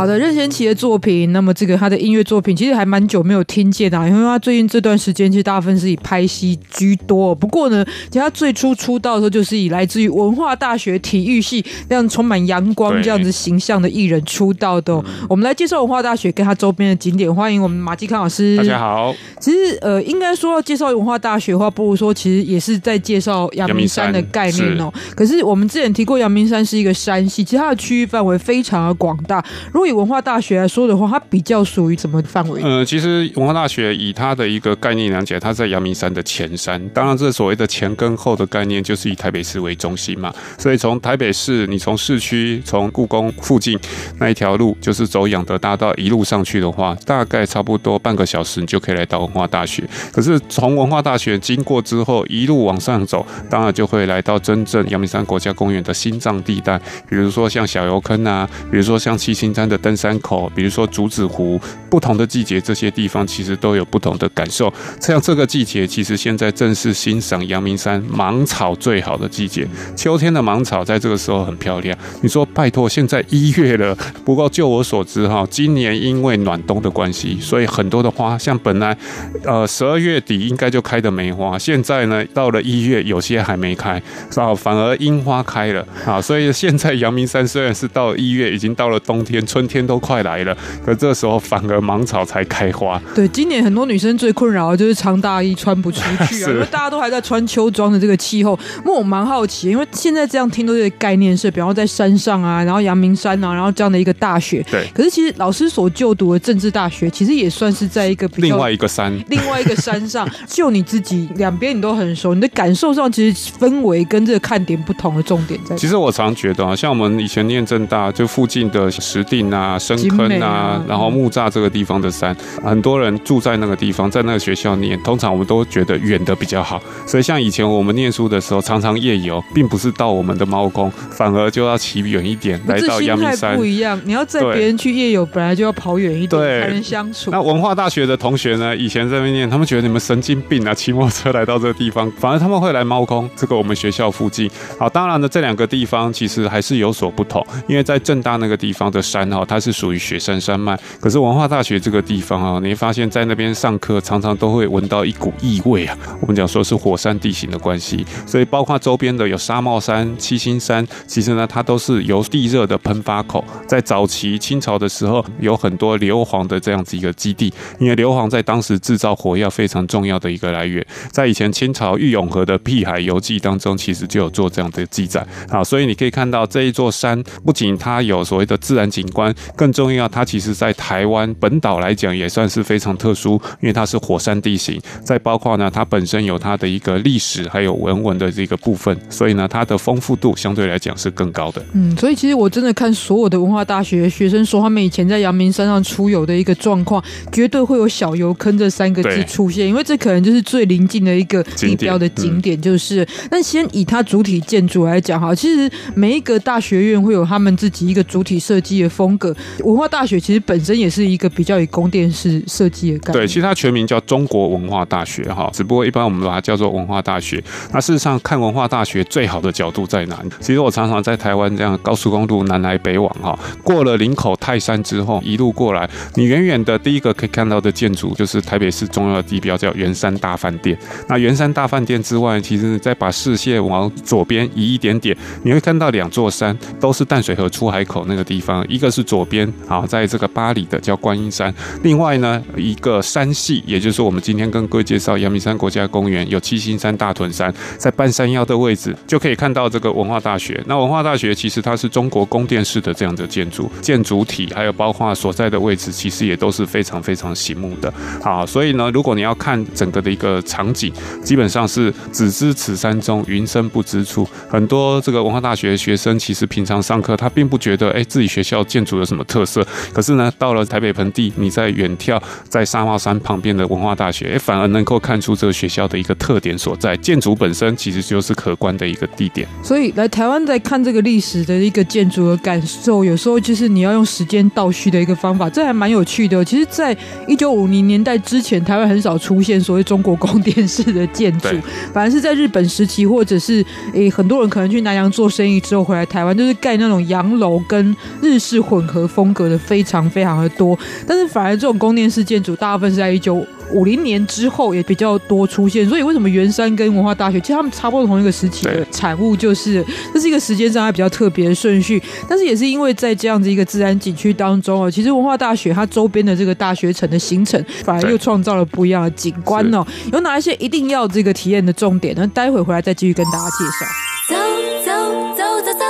[0.00, 7.34] 好的，任贤齐的作品，那么这个他的音乐作品其实还蛮久没有听见的，因为他最近这段时间其实大部分是以拍戏居多。
[7.34, 15.04] 不过呢，其实他最初出道的时候就是以来自于文化大学体育系这样充满阳光这样子形象的艺人出道的。
[15.28, 18.56] 我们来介绍文化大学跟他周边的景点，欢迎我们马继康老师。
[18.56, 19.14] 大家好。
[19.38, 24.90] 其实呃，应该说要介绍文化大学的话，不如说其实也是在介绍阳明山的概念哦。
[25.14, 29.44] 可是我们之前提过阳明山是一个山系，其实它的区域范围非常的广大。
[29.70, 32.62] 如果文化大学来说的话，它比较属于什么范围？
[32.62, 36.80] 呃，其实文化大学以它的一个概念来讲，它在阳明山的前山。
[36.90, 40.32] 当然，这所谓的前跟后的概念，就是以台北市为中心嘛。
[40.56, 43.78] 所以从台北市，你从市区从故宫附近
[44.18, 49.82] 那一条路，就是走仰德大道一路上去的话，大概差不多半个小时，你就可以来到文化大学。
[50.12, 59.79] 可是从文化大学经过之后，一路往上走，当然就会来到真正阳明山国家公园的心脏地带，比如说像小油坑啊，比如说像七星山的。
[59.80, 64.72] 登山口，比如说竹子湖，不同的季节，这些地方其实都有不同的感受。
[65.00, 69.66] 像这个季节，其实现在正是欣赏阳明山芒草最好的季节。
[69.96, 71.96] 秋天的芒草在这个时候很漂亮。
[72.20, 78.96] 你说拜托，现在一月了，不过就我所知哈，今年因为暖冬的关系，所以很多的花，像本来
[79.44, 84.02] 呃十二月底应该就开的梅花，现在呢到了一月，有些还没开，
[84.36, 86.20] 啊，反而樱花开了啊。
[86.20, 89.69] 所以现在阳明山虽然是到一月，已经到了冬天春。
[89.70, 93.00] 天都快来了，可这时候反而芒草才开花。
[93.14, 98.58] 对，今年很多女生最困扰的就是长大衣穿不出去啊， 因为大家都还在穿秋装的这个气候。
[98.84, 104.64] 那我蛮好奇，因为现在这样听都是概念是，比方说在山上啊，然后阳明山啊，然后这样的一个大学。
[104.70, 104.86] 对。
[104.92, 110.28] 可是其实老师所就读的政治大学，其实也算是在一个比较另外一个山，另外一个山上。
[110.46, 115.76] 就你自己两边你都很熟，你的感受上其实氛围跟这个看点不同的重点在。
[115.76, 126.80] 其实我常觉得啊，像我们以前念政大，就附近的石碇啊、深坑啊，啊然后木栅这个地方的山，很多人住在那个地方，在那个学校念，通常我们都觉得远的比较好。
[127.06, 133.56] 所以像以前我们念书的时候，常常夜游，并不是到我们的猫空，反而就要骑远一点来到阳明山。
[133.56, 137.30] 不一样，你要载别人去夜游，本来就要跑远一点才能相处。
[137.30, 144.50] 那文化大学的同学呢，以前在那边念，他们觉得你们神经病啊，骑摩托车来到这个地方，反而他们会来猫空这个我们学校附近。
[144.78, 155.96] 好，当然呢，这两个地方其实还是有所不同，因为在正大那个地方的山哈，它是属于雪山山脉，可是文化大学这个地方啊，你会发现在那边上课常常都会闻到一股异味啊。
[156.20, 163.44] 我们讲说是火山地形的关系，所以包括周边的有纱帽山、七星山，其实呢，它都是由地热的喷发口。
[163.66, 170.84] 在早期清朝的时候，有很多硫磺的这样子一个基地，因为硫磺在当时制造火药非常重要的一个来源。
[171.10, 175.62] 在以前清朝郁永河的《碧海游记》当中，其实就有做这样的记载啊。
[175.62, 184.80] 所以你可以看到这一座山，不仅它有所谓的自然景观，更重要，它其实在台湾本岛来讲也算是非常特殊，因为它是火山地形。
[185.04, 191.62] 再包括呢，它本身有它的一个历史，还有文文的这个部分，所以呢，它的丰富度相对来讲是更高的。
[191.72, 203.06] 嗯，所以其实我真的看所有的文化大学学生说，他们以前在阳明山上出游的一个状况，绝对会有小油坑这三个字出现，因为这可能就是最临近的一个地标的景点，就是。
[203.30, 209.34] 那先以它主体建筑来讲哈，其实每一个大学院会有他们自己一个主体设计的风个。
[209.64, 213.22] 文化大学其实本身也是一个比较以宫殿式设计的概念。
[213.22, 217.40] 对，其实它全名叫中国文化大学哈，只不过一般我们把它叫做文化大学。
[217.72, 220.30] 那事实上看文化大学最好的角度在哪里？
[220.40, 230.76] 其实我常常在台湾这样高速公路南来北往哈，过了林口泰山之后，一路过来，你远远的第一个可以看到的建筑就是台北市重要的地标，叫圆山大饭店。
[231.08, 250.62] 那圆山大饭店之外，其实再把视线往左边移一点点，你会看到两座山，都是淡水河出海口那个地方，一个是左边啊，在这个八里的叫观音山，另外呢一个山系，也就是我们今天跟各位介绍阳明山国家公园有七星山、大屯山，在半山腰的位置就可以看到这个文化大学。
[250.68, 257.92] 那文化大学其实它是中国宫殿式的这样的建筑，建筑体还有包括所在的位置，其实也都是非常非常醒目的。
[258.22, 260.92] 好，所以呢，如果你要看整个的一个场景，
[261.24, 264.28] 基本上是只知此山中，云深不知处。
[264.48, 269.66] 很多这个文化大学学生，其实平常上课他并不觉得，哎，自己学校建筑有什么特色。
[269.92, 276.96] 可是呢，到了台北盆地，你在远眺在沙帽山旁边的文化大学，哎，反而能够看出这个学校的一个特点所在。
[276.98, 279.48] 建筑本身其实就是可观的一个地点。
[279.62, 286.44] 所以来台湾在看这个历史的一个建筑的感受，有时候就是你要用时间倒叙的一个方法，这还蛮有趣的。
[286.44, 291.48] 其实，在一九五零年代之前，台湾很少出现所谓中国宫殿式的建筑，
[291.92, 300.76] 反而是在日本时期，或者是诶很多人可能去南洋做生意之后回来台湾，就是盖那种洋楼跟日式混合风格的非常非常的多。
[301.06, 305.88] 但是反而这种宫殿式建筑，大部分是在一九五零年之后也比较多出现。
[305.88, 312.02] 所以为什么圆山跟文化大学其实他们差不多同一个时期的产物，就是这是一个时间上还比较特别的顺序。
[312.28, 319.86] 但是也是因为在这样子一个自然景区当中哦，其实文化大学它周边的这个大学城的形成，反而又创造了不一样的景观哦。
[320.12, 322.26] 有哪一些一定要这个体验的重点呢？
[322.34, 323.86] 待会回来再继续跟大家介绍。
[324.28, 324.36] 走
[324.84, 324.92] 走
[325.36, 325.84] 走走走，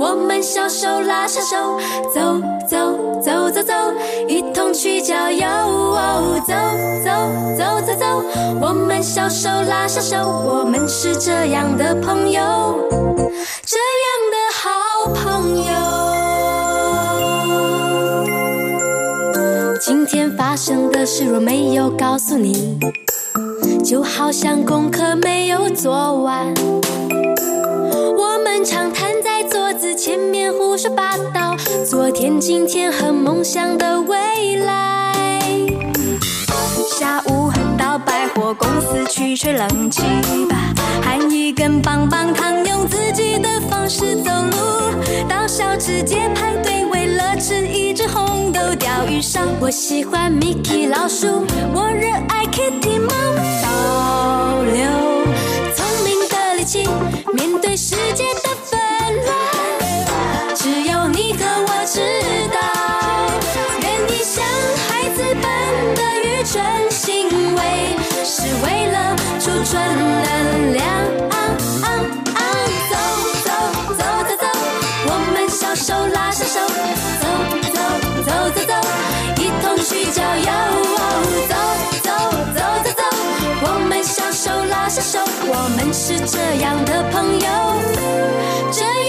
[0.00, 1.78] 我们小手拉小手，
[2.14, 3.74] 走走走走走，
[4.26, 5.46] 一同去郊游。
[6.46, 6.54] 走
[7.04, 7.10] 走
[7.58, 8.24] 走走走，
[8.62, 12.40] 我们小手拉小手，我们是这样的朋友，
[13.66, 15.72] 这样的好朋友。
[19.82, 22.80] 今天发生的事若没有告诉你。
[23.84, 26.54] 就好像功课没有做完，
[28.16, 28.90] 我们常
[30.40, 31.54] 面胡说八道，
[31.86, 35.12] 昨天、今天和梦想的未来。
[36.98, 40.00] 下午到百货公司去吹冷气
[40.48, 40.56] 吧，
[41.02, 49.42] 含一根棒棒糖，用自己的方式走路，到小吃街排队，为了吃一只红豆鯛鱼烧。
[49.60, 53.12] 我喜欢 Mickey 老鼠，我热爱 Kitty 猫。
[53.62, 54.80] 保留
[55.76, 56.88] 聪明的力气，
[57.34, 58.80] 面对世界的纷
[59.26, 59.36] 乱，
[60.62, 62.00] 只有你和我知
[62.52, 62.60] 道
[63.80, 64.44] 愿意像
[64.90, 65.48] 孩子般
[65.94, 67.96] 的愚蠢行为
[68.26, 70.84] 是为了储存能量
[71.30, 71.36] 啊
[71.80, 71.88] 啊
[72.34, 72.40] 啊
[72.90, 72.94] 走
[73.42, 73.48] 走
[73.94, 74.44] 走走走
[75.06, 76.60] 我们小手拉小手
[77.22, 77.24] 走
[77.72, 77.80] 走
[78.22, 78.72] 走走走
[79.40, 80.50] 一同去郊游
[81.48, 81.54] 走
[82.02, 82.10] 走
[82.54, 83.02] 走走走
[83.62, 87.70] 我们小手拉小手我们是这样的朋友。
[88.72, 88.99] 这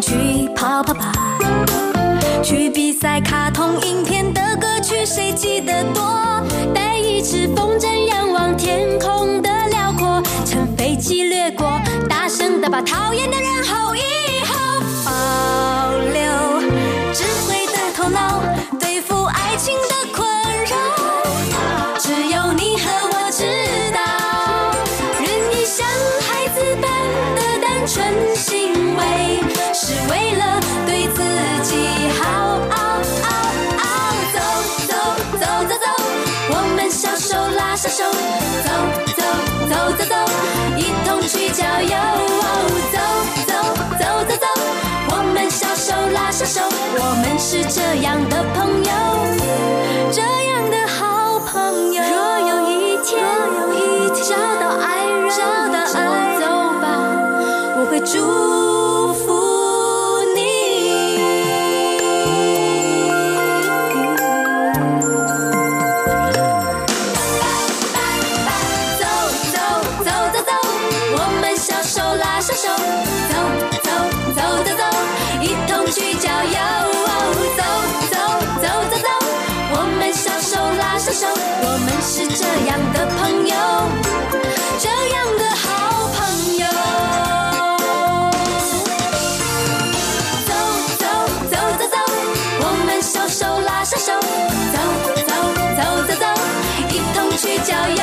[0.00, 1.12] 去跑跑吧，
[2.42, 6.02] 去比赛卡通影片的歌曲谁记得多？
[6.74, 14.00] 带一支风筝仰望天空的辽阔，乘飞机掠过，大声地把讨厌的人吼一
[14.44, 16.22] 吼，保留
[17.12, 18.42] 智慧的头脑，
[18.78, 19.93] 对付爱情的
[37.94, 38.68] 手，走
[39.14, 39.22] 走
[39.70, 40.14] 走走走，
[40.76, 41.94] 一同去郊游。
[42.90, 42.98] 走
[43.46, 43.52] 走
[44.00, 44.46] 走走走，
[45.10, 46.60] 我们小手拉小手，
[46.98, 48.90] 我们是这样的朋友，
[50.10, 52.02] 这样的好朋友。
[52.02, 55.38] 若有一天，若有一天找到爱人，找
[55.72, 55.83] 到
[82.36, 83.54] 这样的朋友，
[84.80, 86.66] 这样的好朋友。
[90.44, 90.50] 走
[90.98, 91.04] 走
[91.48, 91.96] 走走走，
[92.58, 94.12] 我们小手拉小手，
[94.72, 94.76] 走
[95.14, 95.32] 走
[95.76, 96.26] 走走走，
[96.90, 98.02] 一同去郊游。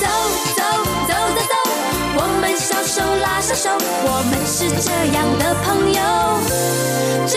[0.00, 0.06] 走
[0.54, 0.62] 走
[1.08, 1.54] 走走走，
[2.14, 3.70] 我们小手拉小手，
[4.06, 5.98] 我们是这样的朋友，
[7.26, 7.34] 这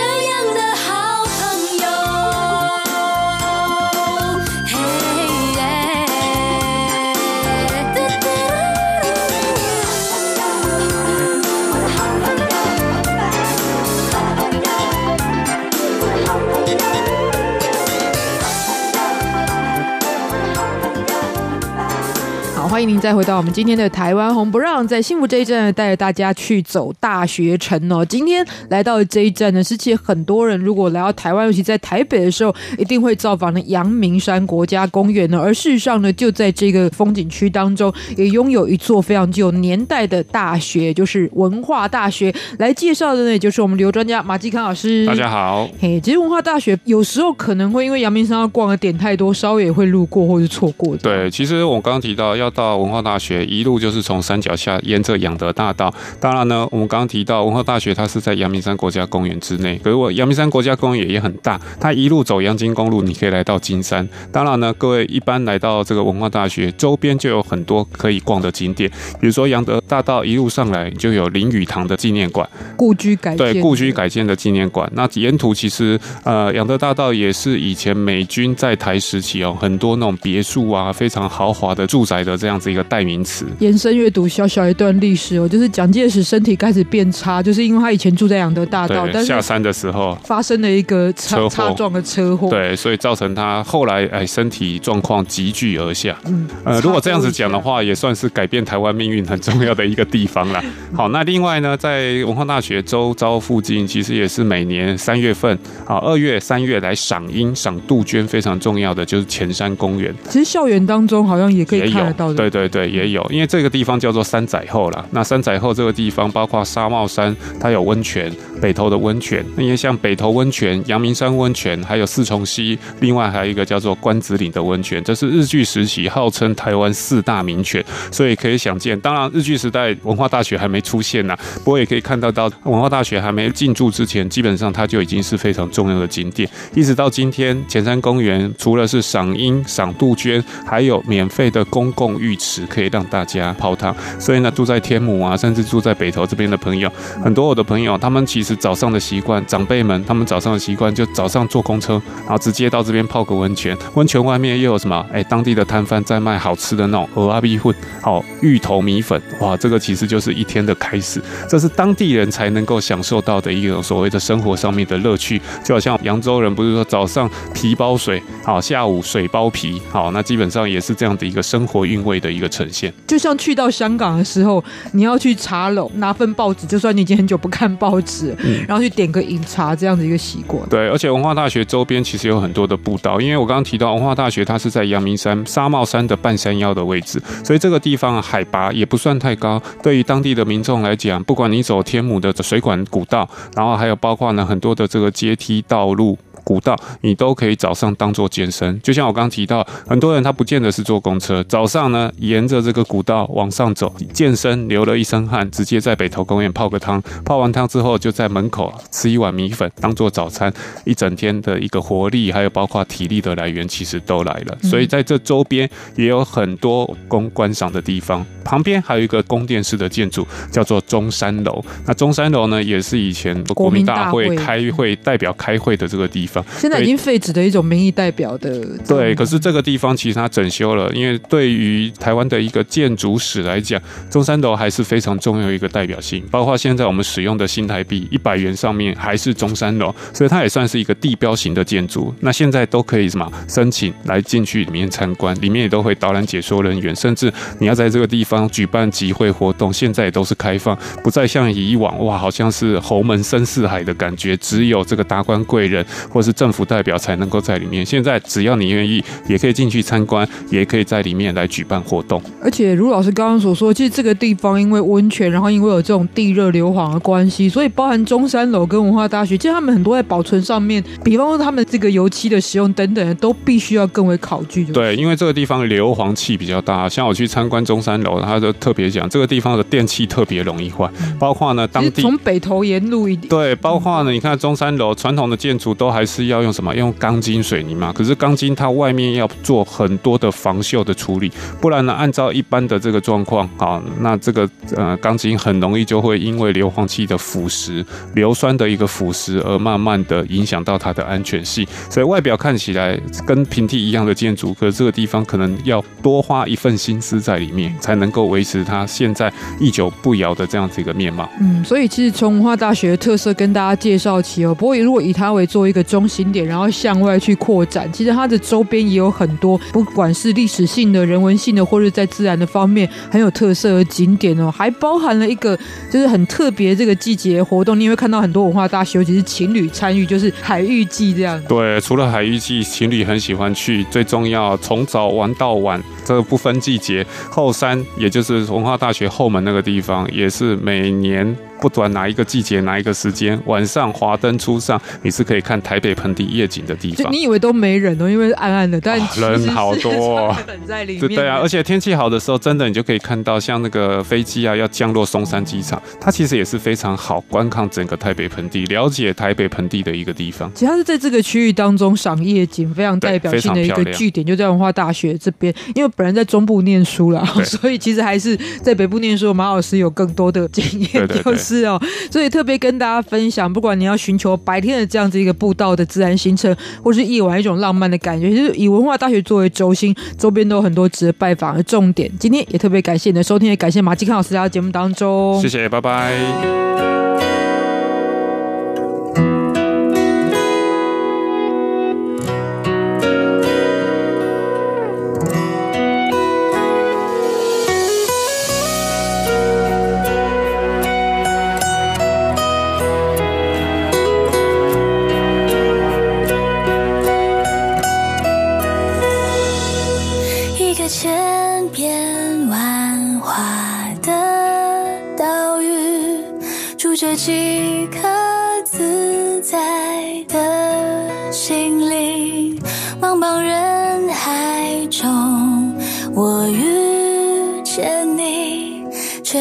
[22.67, 28.03] 好，欢迎您再回到我们今天的台湾红不让，在幸福这一站带着大家去走大学城哦。
[28.03, 35.39] 今天来到的这一站呢，是其实很多人如果来到台湾，尤其在台北的时候，一定会造访的阳明山国家公园呢。
[35.39, 42.33] 而事实上呢，就在这个风景区当中，也拥有一座非常具有年代的大学，就是文化大学。
[42.59, 45.05] 来介绍的呢，也就是我们旅游专家马继康老师。
[45.05, 45.69] 大家好。
[45.79, 50.97] 嘿，其实文化大学有时候可能会因为阳明山要逛的点太多，稍微也会路过或是错过。
[50.97, 55.93] 对，其实我刚刚提到要到到文化大学，一路就是从山脚下沿着仰德大道。
[56.19, 59.77] 当然呢，我们刚刚提到文化大学，它是在阳明山国家公园之内。
[59.83, 64.07] 可是我阳明山国家公园也很大，它一路走阳金公路，你可以来到金山。
[64.31, 68.89] 当然呢，各位一般来到这个文化大学周边就有很多可以逛的景点，
[69.21, 74.91] 比如说阳德大道一路上来就有林语堂的纪念馆，故居改建对故居改建的纪念馆。
[74.93, 83.45] 那沿途其实呃阳德大道也是以前美军在台时期哦，很多那种别墅啊，非常豪华的住宅的这样子一个代名词。
[83.59, 96.17] 延伸阅读小小一段历史哦，就是蒋介石身体开始变差，就是因为他以前住在阳德大道，但是下山的时候发生了一个车擦撞的车祸，对，所以造成他后来哎身体状况急剧而下。
[96.25, 100.63] 嗯，呃，如果这样子讲的话，也算是改变台湾命运很重要的一个地方啦。
[100.93, 110.13] 好，那另外呢，在文化大学周遭附近，其实也是每年三月份啊，二月、三月来赏樱、赏杜鹃非常重要的就是前山公园。
[110.29, 115.03] 其实校园当中好像也可以看得到的，对对对，也有，因为这个地方叫做三载后啦。
[115.09, 118.31] 那三载后这个地方包括沙帽山，它有温泉，
[118.61, 119.43] 北投的温泉。
[119.55, 127.83] 那因为像北投温泉、阳明山温泉，还有四重溪，另外还有一个叫做关子岭的温泉，这是日据时期号称台湾四大名泉。
[128.11, 136.47] 所以可以想见，当然日据时代文化大学还没出现呐，不过也可以看得到，文化大学还没进驻之前，基本上它就已经是非常重要的景点。
[136.75, 143.95] 一直到今天，前山公园除了是赏樱、赏杜鹃，还有免费的公共浴池可以让大家泡汤。
[144.19, 146.91] 所以呢，住在天母啊，甚至住在北投这边的朋友，
[147.23, 153.77] 很多我的朋友，他们其实早上的习惯，长辈们他们早上的习惯就早上坐公车，然后直接到这边泡个温泉。
[153.93, 155.05] 温泉外面又有什么？
[155.13, 161.21] 哎，当地的摊贩在卖好吃的那种鹅阿米粉，好芋头米粉，哇，这个其实就是一天的开始。
[161.47, 165.41] 这是当地人才能够享受到的一种所谓的生活上面的乐趣。
[165.63, 172.93] 就好像扬州人不是说早上皮包水，好，下午水包皮，好，那基本上也是这样的一个生活韵味的一个呈现。
[173.07, 180.67] 就像去到香港的时候，你要去茶楼拿份报纸，就算你已经很久不看报纸，嗯，然后去点个饮茶这样的一个习惯。
[180.69, 189.61] 对，而且文化大学周边其实有很多的步道，因为我刚刚提到文化大学它是在阳明山纱帽山的半山腰的位置，所以这个地方海拔也不算太高。
[189.81, 196.17] 对于当地的民众来讲，不管你走天母的水管古道，然后还有包括呢很多的这个阶梯道路。
[196.47, 198.79] 古道，你都可以早上当做健身。
[198.81, 210.53] 就像我刚刚提到，很多人他不见得是坐公车，早上呢沿着这个古道往上走，健身流了一身汗，直接在北投公园泡个汤，泡完汤之后就在门口吃一碗米粉当做早餐，
[210.85, 214.57] 一整天的一个活力，还有包括体力的来源，其实都来了。
[214.63, 221.61] 所以在这周边也有很多供观赏的地方，旁边还有一个宫殿式的建筑，叫做中山楼。
[221.85, 226.36] 那中山楼呢，也是以前国民大会开会代表开会的这个地方。
[226.57, 236.23] 现在已经废止的一种民意代表的对，可是这个地方其实它整修了，因为对于台湾的一个建筑史来讲，中山楼还是非常重要一个代表性。
[236.31, 242.13] 包括现在我们使用的新台币一百元上面还是中山楼，所以它也算是一个地标型的建筑。
[242.21, 257.85] 那现在都可以什么申请来进去里面参观，里面也都会导览解说人员，甚至你要在这个地方举办集会活动，现在也都是开放，不再像以往哇，好像是侯门深似海的感觉，只有这个达官贵人或是政府代表才能够在里面。
[257.85, 262.21] 现在只要你愿意，也可以进去参观，也可以在里面来举办活动。
[262.41, 274.65] 而且，卢老师刚刚所说，其实这个地方因为温泉，然后因为有这种地热硫磺的关系，所以包含中山楼跟文化大学，其实他们很多在保存上面，比方说他们这个油漆的使用等等，都必须要更为考据。
[274.65, 286.75] 对，因为这个地方硫磺气比较大，像我去参观中山楼，他就特别讲这个地方的电器特别容易坏，包括呢当地从北投沿路一点，对，包括呢你看中山楼传统的建筑都还是要用什么？
[286.75, 301.65] 用钢筋水泥嘛，可是钢筋它外面要做很多的防锈的处理，不然呢，按照一般的这个状况，啊，那这个呃钢筋很容易就会因为硫磺气的腐蚀、硫酸的一个腐蚀而慢慢的影响到它的安全性。
[301.89, 311.29] 所以外表看起来跟平地一样的建筑，可是这个地方可能要多花一份心思在里面，才能够维持它现在一久不摇的这样子一个面貌。
[311.39, 325.57] 嗯，所以其实从文化大学的特色跟大家介绍起哦，不过如果以它为做一个中心点，然后向外去扩展，其实它的周边也有很多，不管是历史性的、人文性的，或者在自然的方面很有特色的景点哦，还包含了一个
[325.91, 331.41] 就是很特别这个季节活动，你会看到很多文化大学，尤其是情侣参与，就是海芋季这样。
[331.47, 337.05] 对，除了海芋季，情侣很喜欢去，最重要从早玩到晚，这个不分季节。
[337.29, 341.35] 后山，也就是文化大学后门那个地方，也是每年。
[341.59, 347.11] 不管哪一个季节、哪一个时间，晚上华灯初上，你是可以看台北盆地夜景的地方。
[347.11, 350.35] 你以为都没人哦，因为暗暗的，但人好多，
[350.67, 351.07] 在里面。
[351.15, 360.51] 对啊，而且天气好的时候，真的你就可以看到，像那个飞机啊要降落松山机场，它其实也是非常好观看整个台北盆地、了解台北盆地的一个地方。
[360.53, 365.53] 其实它是在这个区域当中赏夜景非常代表性的一个据点，就在文化大学这边。
[365.75, 369.27] 因为本人在中部念书了， 所以其实还是在北部念书。
[369.37, 371.21] 马老师有更多的经验，就
[371.55, 371.79] 是哦。
[372.11, 382.11] 所以特别跟大家分享，不管你要寻求白天的这样子一个步道的自然行程，或是夜晚一种浪漫的感觉，就是以文化大学作为轴心，周边都有很多值得拜访的重点。
[382.19, 385.39] 今天也特别感谢你的收听，也感谢马季康老师来到节目当中。
[385.41, 387.36] 谢谢，拜拜。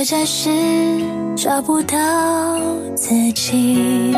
[0.09, 0.49] 暂时
[1.37, 1.97] 找不到
[2.95, 4.15] 自己。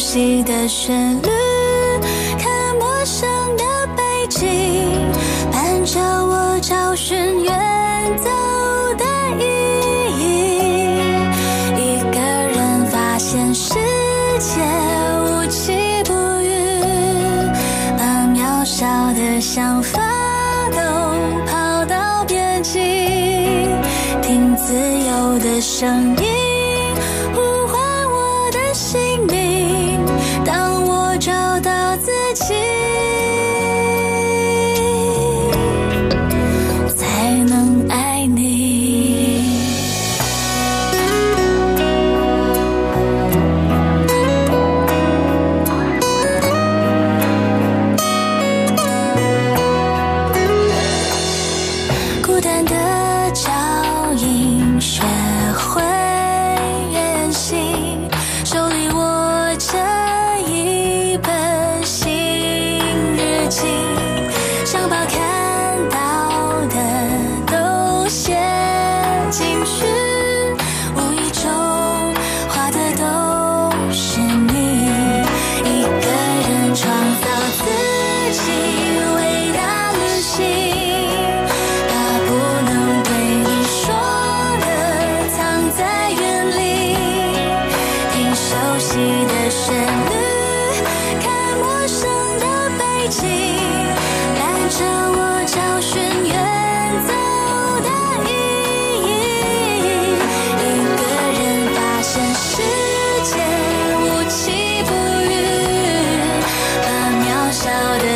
[0.00, 1.28] 熟悉的旋律，
[2.38, 3.28] 看陌生
[3.58, 4.48] 的背景，
[5.52, 8.30] 伴着我找寻远走
[8.96, 9.04] 的
[9.38, 9.44] 意
[10.18, 10.24] 义。
[11.76, 13.74] 一个人发现世
[14.38, 14.62] 界
[15.26, 16.48] 无奇不遇，
[17.98, 20.00] 把渺小的想法
[20.70, 20.78] 都
[21.44, 22.78] 抛到边际，
[24.22, 26.39] 听自由的声音。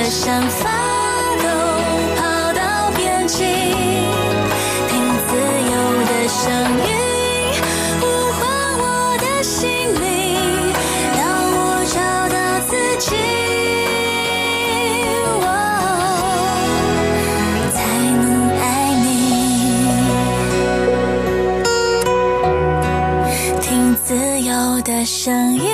[0.05, 0.69] 的想法
[1.39, 1.49] 都
[2.15, 2.61] 跑到
[2.95, 3.39] 边境，
[4.87, 4.93] 听
[5.27, 5.33] 自
[5.73, 5.75] 由
[6.05, 6.45] 的声
[6.85, 6.89] 音，
[8.03, 8.39] 呼唤
[8.81, 8.85] 我
[9.17, 9.65] 的心
[10.03, 10.05] 灵，
[11.17, 11.25] 让
[11.57, 11.97] 我找
[12.29, 12.37] 到
[12.69, 13.17] 自己。
[15.41, 15.49] 哦，
[17.73, 17.77] 才
[18.21, 18.25] 能
[18.61, 18.63] 爱
[19.01, 19.09] 你。
[23.63, 23.65] 听
[24.05, 24.53] 自由
[24.83, 25.74] 的声音。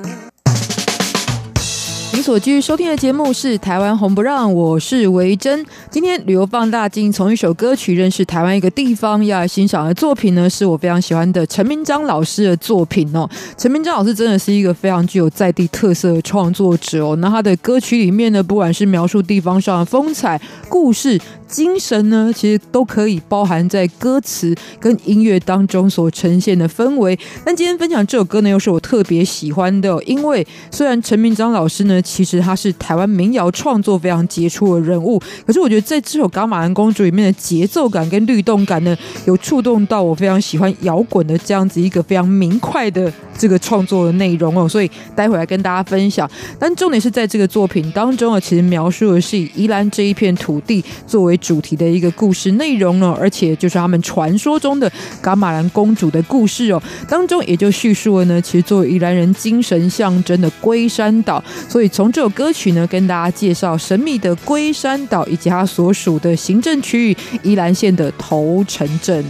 [2.21, 5.65] 所继续收听的节目是《台湾红不让》，我是维珍。
[5.89, 13.27] 今天旅游放大镜从一首歌曲认识台湾一个地方，要来欣赏的作品呢，是我非常喜欢的陈明章老师的作品哦。
[13.57, 17.15] 陈明章老师真的是一个非常具有在地特色的创作者哦。
[17.15, 21.19] 那他的歌曲里面呢，不管是描述地方上的风采、故事。
[21.51, 27.19] 精神呢，其实都可以包含在歌词跟音乐当中所呈现的氛围。
[27.43, 44.69] 但今天分享这首歌呢，又是我特别喜欢的，因为虽然陈明章老师呢，其实他是台湾民谣创作非常杰出的人物，可是我觉得在这首《伽马兰公主》里面的节奏感跟律动感呢，有触动到我非常喜欢摇滚的这样子一个非常明快的这个创作的内容哦。
[44.69, 46.29] 所以待会来跟大家分享。
[46.57, 54.89] 但重点是在这个作品当中啊，其实描述的是以宜兰这一片土地作为主题的一个故事内容呢，而且就是他们传说中的
[55.21, 69.25] 伽马兰公主的故事哦，当中也就叙述了呢，其实作为宜兰人精神象征的龟山岛，所以从这首歌曲呢，跟大家介绍神秘的龟山岛以及它所属的行政区域宜兰县的头城镇。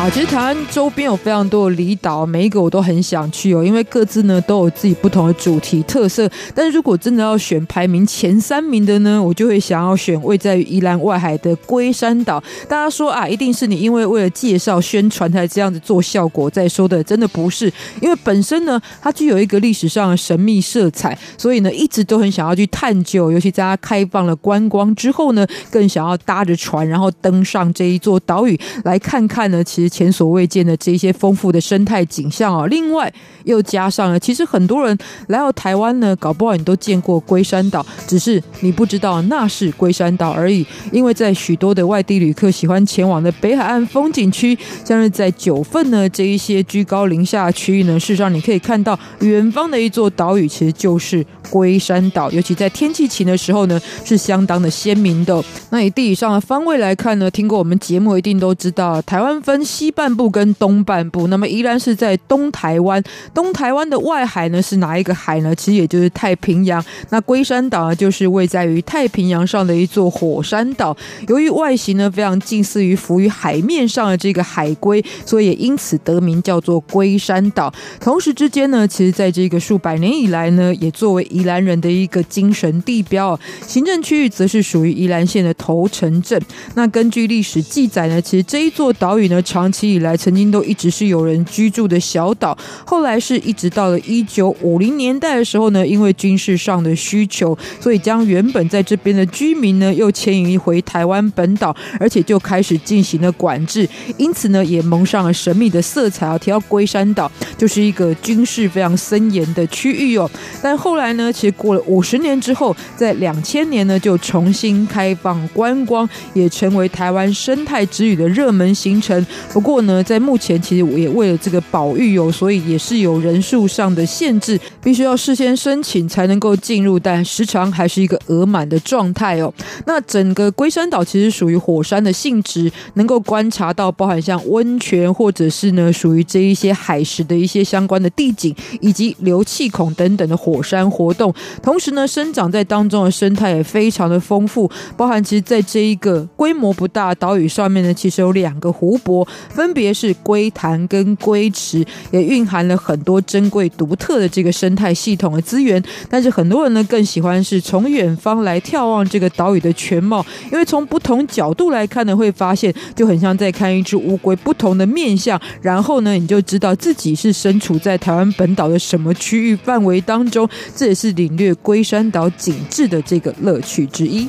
[0.00, 6.26] 好，其实台湾周边有非常多的离岛，每一个我都很想去哦，因为各自呢都有自己不同的主题特色。
[6.54, 12.42] 但是如果真的要选排名前三名的呢，我就会想要选位在于宜兰外海的龟山岛。
[12.66, 17.70] 大家说啊，一定是你因为为了介绍宣传才这样子做效果再说的，真的不是，
[18.00, 29.89] 因为本身呢它具有一个历史上的神秘色彩，所以呢一直都很想要去探究，尤其在它开放了观光之后呢，更想要搭着船然后登上这一座岛屿来看看呢，其实。
[29.90, 32.66] 前所未见的这些丰富的生态景象啊！
[32.66, 33.12] 另外
[33.44, 40.64] 又加上了，其实很多人来到台湾呢，搞不好你都见过龟山岛，只是你不知道那是龟山岛而已。
[40.92, 52.30] 因为在许多的外地旅客喜欢前往的北海岸风景区，像是在九份呢这一些居高临下区域呢，事实上你可以看到远方的一座岛屿，其实就是龟山岛。
[52.30, 55.42] 尤其在天气晴的时候呢，是相当的鲜明的。
[55.70, 63.02] 那以地理上的方位来看呢，听过我们节目一定都知道，台湾分西西半部跟东半部，那么宜兰是在东台湾，
[63.32, 65.54] 东台湾的外海呢是哪一个海呢？
[65.54, 66.84] 其实也就是太平洋。
[67.08, 70.94] 那龟山岛呢，就是位在于太平洋上的一座火山岛。
[71.28, 77.72] 由于外形呢非常近似于浮于海面上的这个海龟，所以也因此得名叫做龟山岛。
[77.98, 83.40] 同时之间呢，其实在这个数百年以来呢，也作为宜兰人的一个精神地标。
[83.66, 86.38] 行政区域则是属于宜兰县的头城镇。
[86.74, 106.36] 那根据历史记载呢，其实这一座岛屿呢长，长期以来曾经都一直是有人居住的小岛，后来是一直到了一九五零年代的时候呢，因为军事上的需求，所以将原本在这边的居民呢又迁移回台湾本岛，而且就开始进行了管制，因此呢也蒙上了神秘的色彩啊。
[106.36, 110.28] 提到龟山岛，就是一个军事非常森严的区域哦。
[110.60, 119.24] 但后来呢，其实过了五十年之后，在两千年呢就重新开放观光，也成为台湾生态之旅的热门行程。
[119.60, 129.52] 不过呢，在目前其实我也为了这个保育哦，所以也是有人数上的限制，必须要事先申请才能够进入，但时常还是一个额满的状态哦。
[129.84, 141.30] 那整个龟山岛其实属于火山的性质，能够观察到包含像温泉或者是呢属于这一些海蚀的一些相关的地景，以及流气孔等等的火山活动。
[141.62, 150.14] 同时呢，生长在当中的生态也非常的丰富，包含其实在这一个规模不大岛屿上面呢，其实有两个湖泊，分别是。
[150.22, 174.28] 龟潭跟龟池也蕴含了很多珍贵独特的这个生态系统的资源，但是很多人呢更喜欢是从远方来眺望这个岛屿的全貌，因为从不同角度来看呢，会发现就很像在看一只乌龟不同的面相，然后呢你就知道自己是身处在台湾本岛的什么区域范围当中，这也是领略龟山岛景致的这个乐趣之一。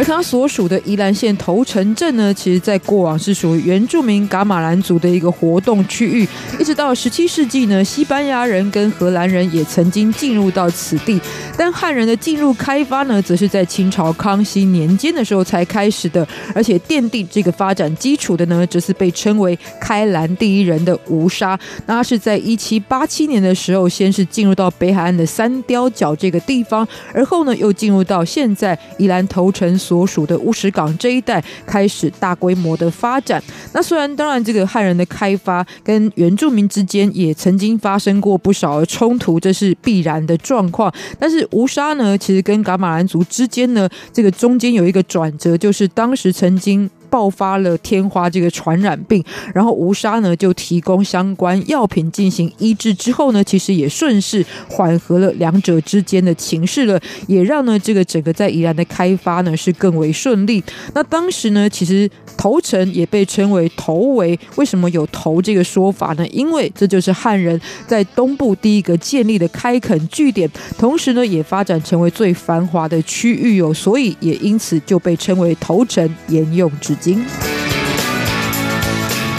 [0.00, 6.26] 而它所属的宜兰县头城镇呢，其实在过往是属于原住民噶玛兰族的一个活动区域，
[6.58, 11.20] 一直到十七世纪呢，西班牙人跟荷兰人也曾经进入到此地，
[11.54, 29.78] 但汉人的进入开发呢，则是在清朝康熙年间的时候才开始的，而且奠定这个发展基础的呢，则是被称为开兰第一人的吴沙，那他是在一七八七年的时候，先是进入到北海岸的三貂角这个地方，而后呢，又进入到现在宜兰头城。
[29.90, 33.42] 所属的乌石港这一带开始大规模的发展。
[33.72, 40.92] 那虽然当然这个汉人的开发跟原住民之间也曾经发生过不少的冲突，这是必然的状况。
[41.18, 46.88] 但是乌沙呢，其实跟噶玛兰族之间呢，这个中间有一个转折，就是当时曾经。
[47.10, 60.62] 爆发了天花这个传染病，然后吴沙呢就提供相关药品进行医治之后呢，其实也顺势缓和了两者之间的情势了，也让呢这个整个在宜兰的开发呢是更为顺利。
[60.94, 66.26] 那当时呢，其实头城也被称为头围，为什么有头这个说法呢？
[66.28, 70.48] 因为这就是汉人在东部第一个建立的开垦据点，
[70.78, 77.59] 同时呢也发展成为最繁华的区域哦，所以也因此就被称为头城，沿用至经。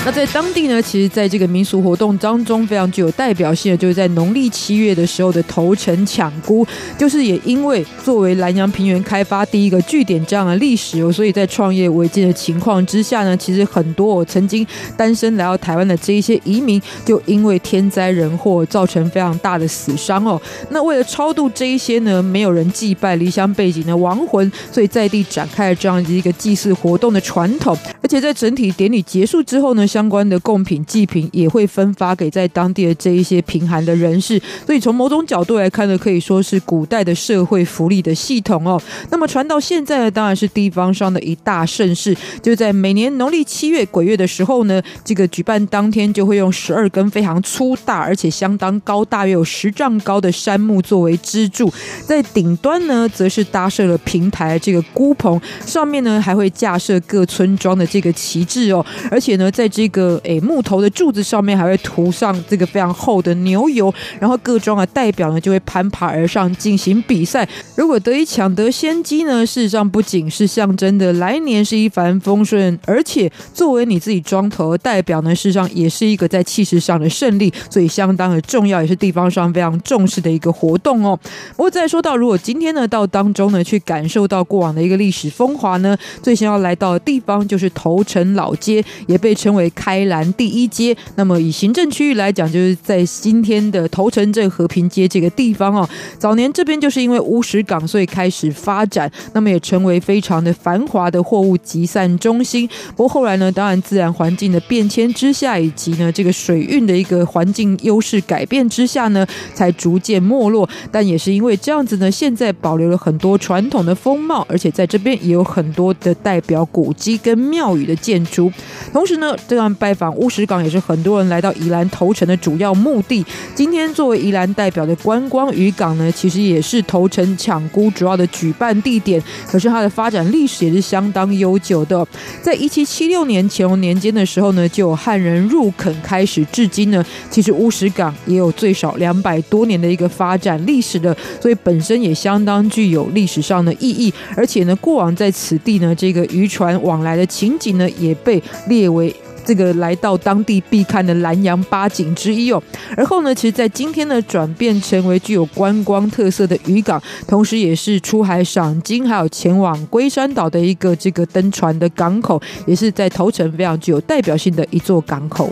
[0.03, 6.65] 那在当地呢，其实在这个民俗活动当中非常具有代表性的，就是在农历七月的时候的头城抢孤，
[6.97, 14.65] 就是也因为作为兰阳平原开发第一个据点这样的历史哦，所以在创业维艰的情况之下呢，其实很多我曾经
[14.97, 20.41] 单身来到台湾的这一些移民，就因为天灾人祸造成非常大的死伤哦。
[20.71, 29.87] 那为了超度这一些呢，没有人祭拜离乡背景的亡魂，所以在地展开了这样的一个祭祀活动的传统，而且在整体典礼结束之后呢。
[29.91, 34.41] 相关的贡品祭品也会分发给在当地的这一些贫寒的人士。
[34.65, 38.81] 所以从某种角度来看呢，可以说是古代的社会福利的系统哦。
[39.09, 51.71] 那么传到现在呢，当然是地方上的一大盛事，就在每年农历七月鬼月的时候呢，这个举办当天就会用十二根非常粗大而且相当高，大约有十丈高的杉木作为支柱，
[52.05, 81.19] 在顶端呢，则是搭设了平台这个孤棚，上面呢还会架设各村庄的这个旗帜哦，而且呢，在这这个诶木头的柱子上面还会涂上这个非常厚的牛油，然后各庄的代表呢就会攀爬而上进行比赛，如果得以抢得先机呢，事实上不仅是象征的来年是一帆风顺，而且作为你自己庄头的代表呢，事实上也是一个在气势上的胜利，所以相当的重要，也是地方上非常重视的一个活动哦。
[81.57, 90.95] 不过再说到，如果今天呢到当中呢去感受到过往的一个历史风华呢，最先要来到的地方就是头城老街，也被称为开兰第一街。
[91.15, 95.87] 那么以行政区域来讲，就是在今天的头城镇和平街这个地方哦。
[96.17, 102.67] 早年这边就是因为乌石港，所以开始发展，那么也成为非常的繁华的货物集散中心。
[102.95, 110.67] 不过后来呢，当然自然环境的变迁之下，以及呢这个水运的一个环境优势改变之下呢，才逐渐没落。
[110.91, 118.51] 但也是因为这样子呢，现在保留了很多传统的风貌，而且在这边也有很多的代表古迹跟庙宇的建筑。
[118.91, 123.25] 同时呢，这个拜访乌石港也是很多人来到宜兰投城的主要目的。
[123.53, 129.21] 今天作为宜兰代表的观光渔港呢，其实也是投城抢孤主要的举办地点。
[129.47, 132.07] 可是它的发展历史也是相当悠久的。
[132.41, 144.13] 在一七七六年乾隆年间的时候呢，就有汉人入垦开始，至今呢，其实乌石港也有最少两百多年的一个发展历史的，所以本身也相当具有历史上的意义。
[144.35, 149.13] 而且呢，过往在此地呢，这个渔船往来的情景呢，也被列为。
[149.45, 152.61] 这个来到当地必看的南洋八景之一哦，
[152.95, 165.49] 而后呢，其实，在今天呢，转变成为具有观光特色的渔港，同时也是出海赏金，还有前往龟山岛的一个这个登船的港口，也是在头城非常具有代表性的一座港口。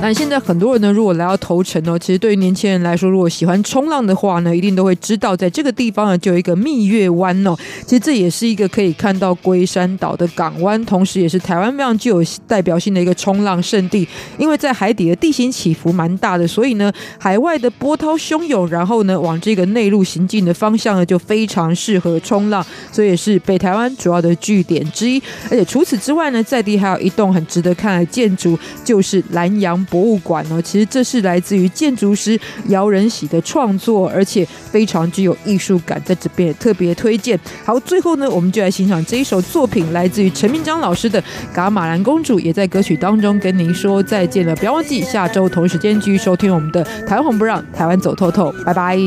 [0.00, 7.54] 那现在很多人呢，如果来到头城哦，其实对于年轻人来说，如果喜欢冲浪的话呢，一定都会知道，在这个地方呢，就有一个蜜月湾哦。
[7.84, 14.06] 其实这也是一个可以看到龟山岛的港湾，同时也是台湾非常具有代表性的一个冲浪圣地。
[14.38, 25.20] 因为在海底的地形起伏蛮大的，所以呢，海外的波涛汹涌，然后呢，往这个内陆行进的方向呢，就非常适合冲浪，所以也是北台湾主要的据点之一。
[25.50, 37.38] 而且除此之外呢，在地还有一栋很值得看的建筑，就是南洋博物馆呢，其实这是来自于建筑师姚仁喜的创作，而且非常具有艺术感，在这边也特别推荐。
[37.64, 41.20] 好，最后呢，我们就来欣赏这一首作品，来自于陈明章老师的
[41.54, 44.54] 《噶玛兰公主》，也在歌曲当中跟您说再见了。
[44.56, 48.98] 不要忘记下周同一时间继续收听我们的《台湾红不让》，台湾走透透，拜拜。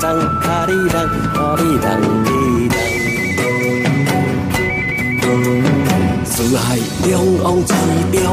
[0.00, 0.02] 人
[0.40, 0.92] 卡里人
[1.32, 1.86] 卡里人
[2.24, 2.74] 里当，
[6.24, 6.76] 四海
[7.06, 7.10] 两
[7.44, 7.72] 岸之
[8.12, 8.24] 中，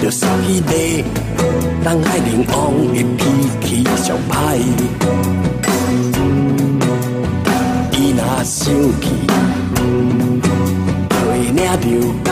[0.00, 1.04] 就三起地，
[1.82, 2.54] 人海两岸
[2.94, 3.20] 的脾
[3.60, 4.32] 气上歹。
[7.92, 8.64] 伊若生
[9.00, 9.04] 气，
[11.10, 11.84] 会领着
[12.24, 12.30] 高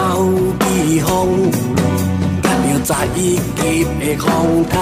[0.61, 1.70] 气风。
[2.83, 4.75] 十一级的风台，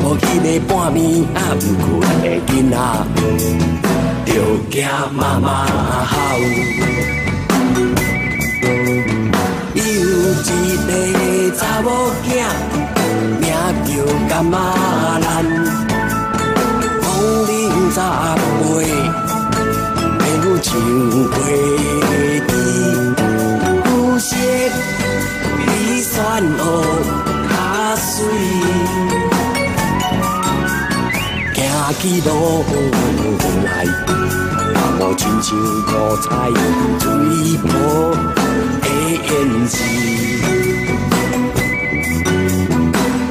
[0.00, 0.96] 无去个半暝
[1.34, 1.90] 啊，毋困
[2.22, 2.76] 的囡仔，
[4.26, 4.30] 着
[4.70, 4.76] 惊
[5.12, 5.66] 妈妈
[6.06, 6.12] 吼。
[9.74, 10.42] 有一
[10.86, 10.88] 个
[11.58, 11.86] 查某
[12.24, 12.26] 囝，
[13.40, 13.42] 名
[13.84, 13.88] 叫
[14.28, 14.54] 噶玛
[15.18, 15.26] 兰，
[17.02, 17.04] 芳
[17.48, 17.50] 龄
[17.90, 17.98] 十
[18.62, 18.72] 岁，
[20.18, 20.20] 美
[20.62, 20.66] 像
[21.32, 21.34] 花
[26.14, 26.46] 酸蚵
[27.50, 27.52] 较
[27.96, 28.14] 水，
[31.52, 32.30] 行起路
[33.64, 33.68] 来，
[35.00, 35.90] 我亲像五
[36.22, 36.24] 彩
[37.00, 37.02] 水
[37.58, 37.66] 波
[38.80, 38.86] 的
[39.26, 39.28] 胭
[39.68, 39.74] 脂。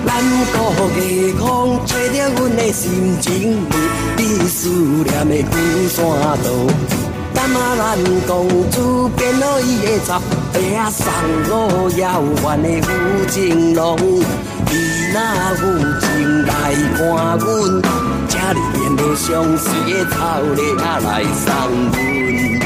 [0.06, 0.10] 南
[0.52, 0.56] 国
[0.90, 1.00] 的
[1.40, 1.42] 风
[1.86, 3.66] 吹着阮的心情，
[4.18, 6.04] 你思念的龟山
[6.44, 6.46] 岛。
[7.34, 7.82] 噶玛兰
[8.28, 8.30] 公
[8.70, 10.20] 主变做伊的查，
[10.54, 11.12] 爬上
[11.50, 14.24] 路遥远的富情路，
[14.72, 14.74] 伊
[15.12, 15.18] 若
[15.52, 15.62] 有
[16.00, 16.52] 情来
[16.96, 17.00] 看
[17.40, 17.42] 阮，
[18.30, 21.46] 请你沿路相随的草地啊来送
[21.92, 22.63] 阮。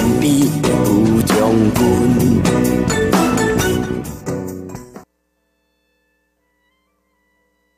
[0.00, 1.36] 着人，爱玲珑身边的吴将
[1.74, 2.19] 军。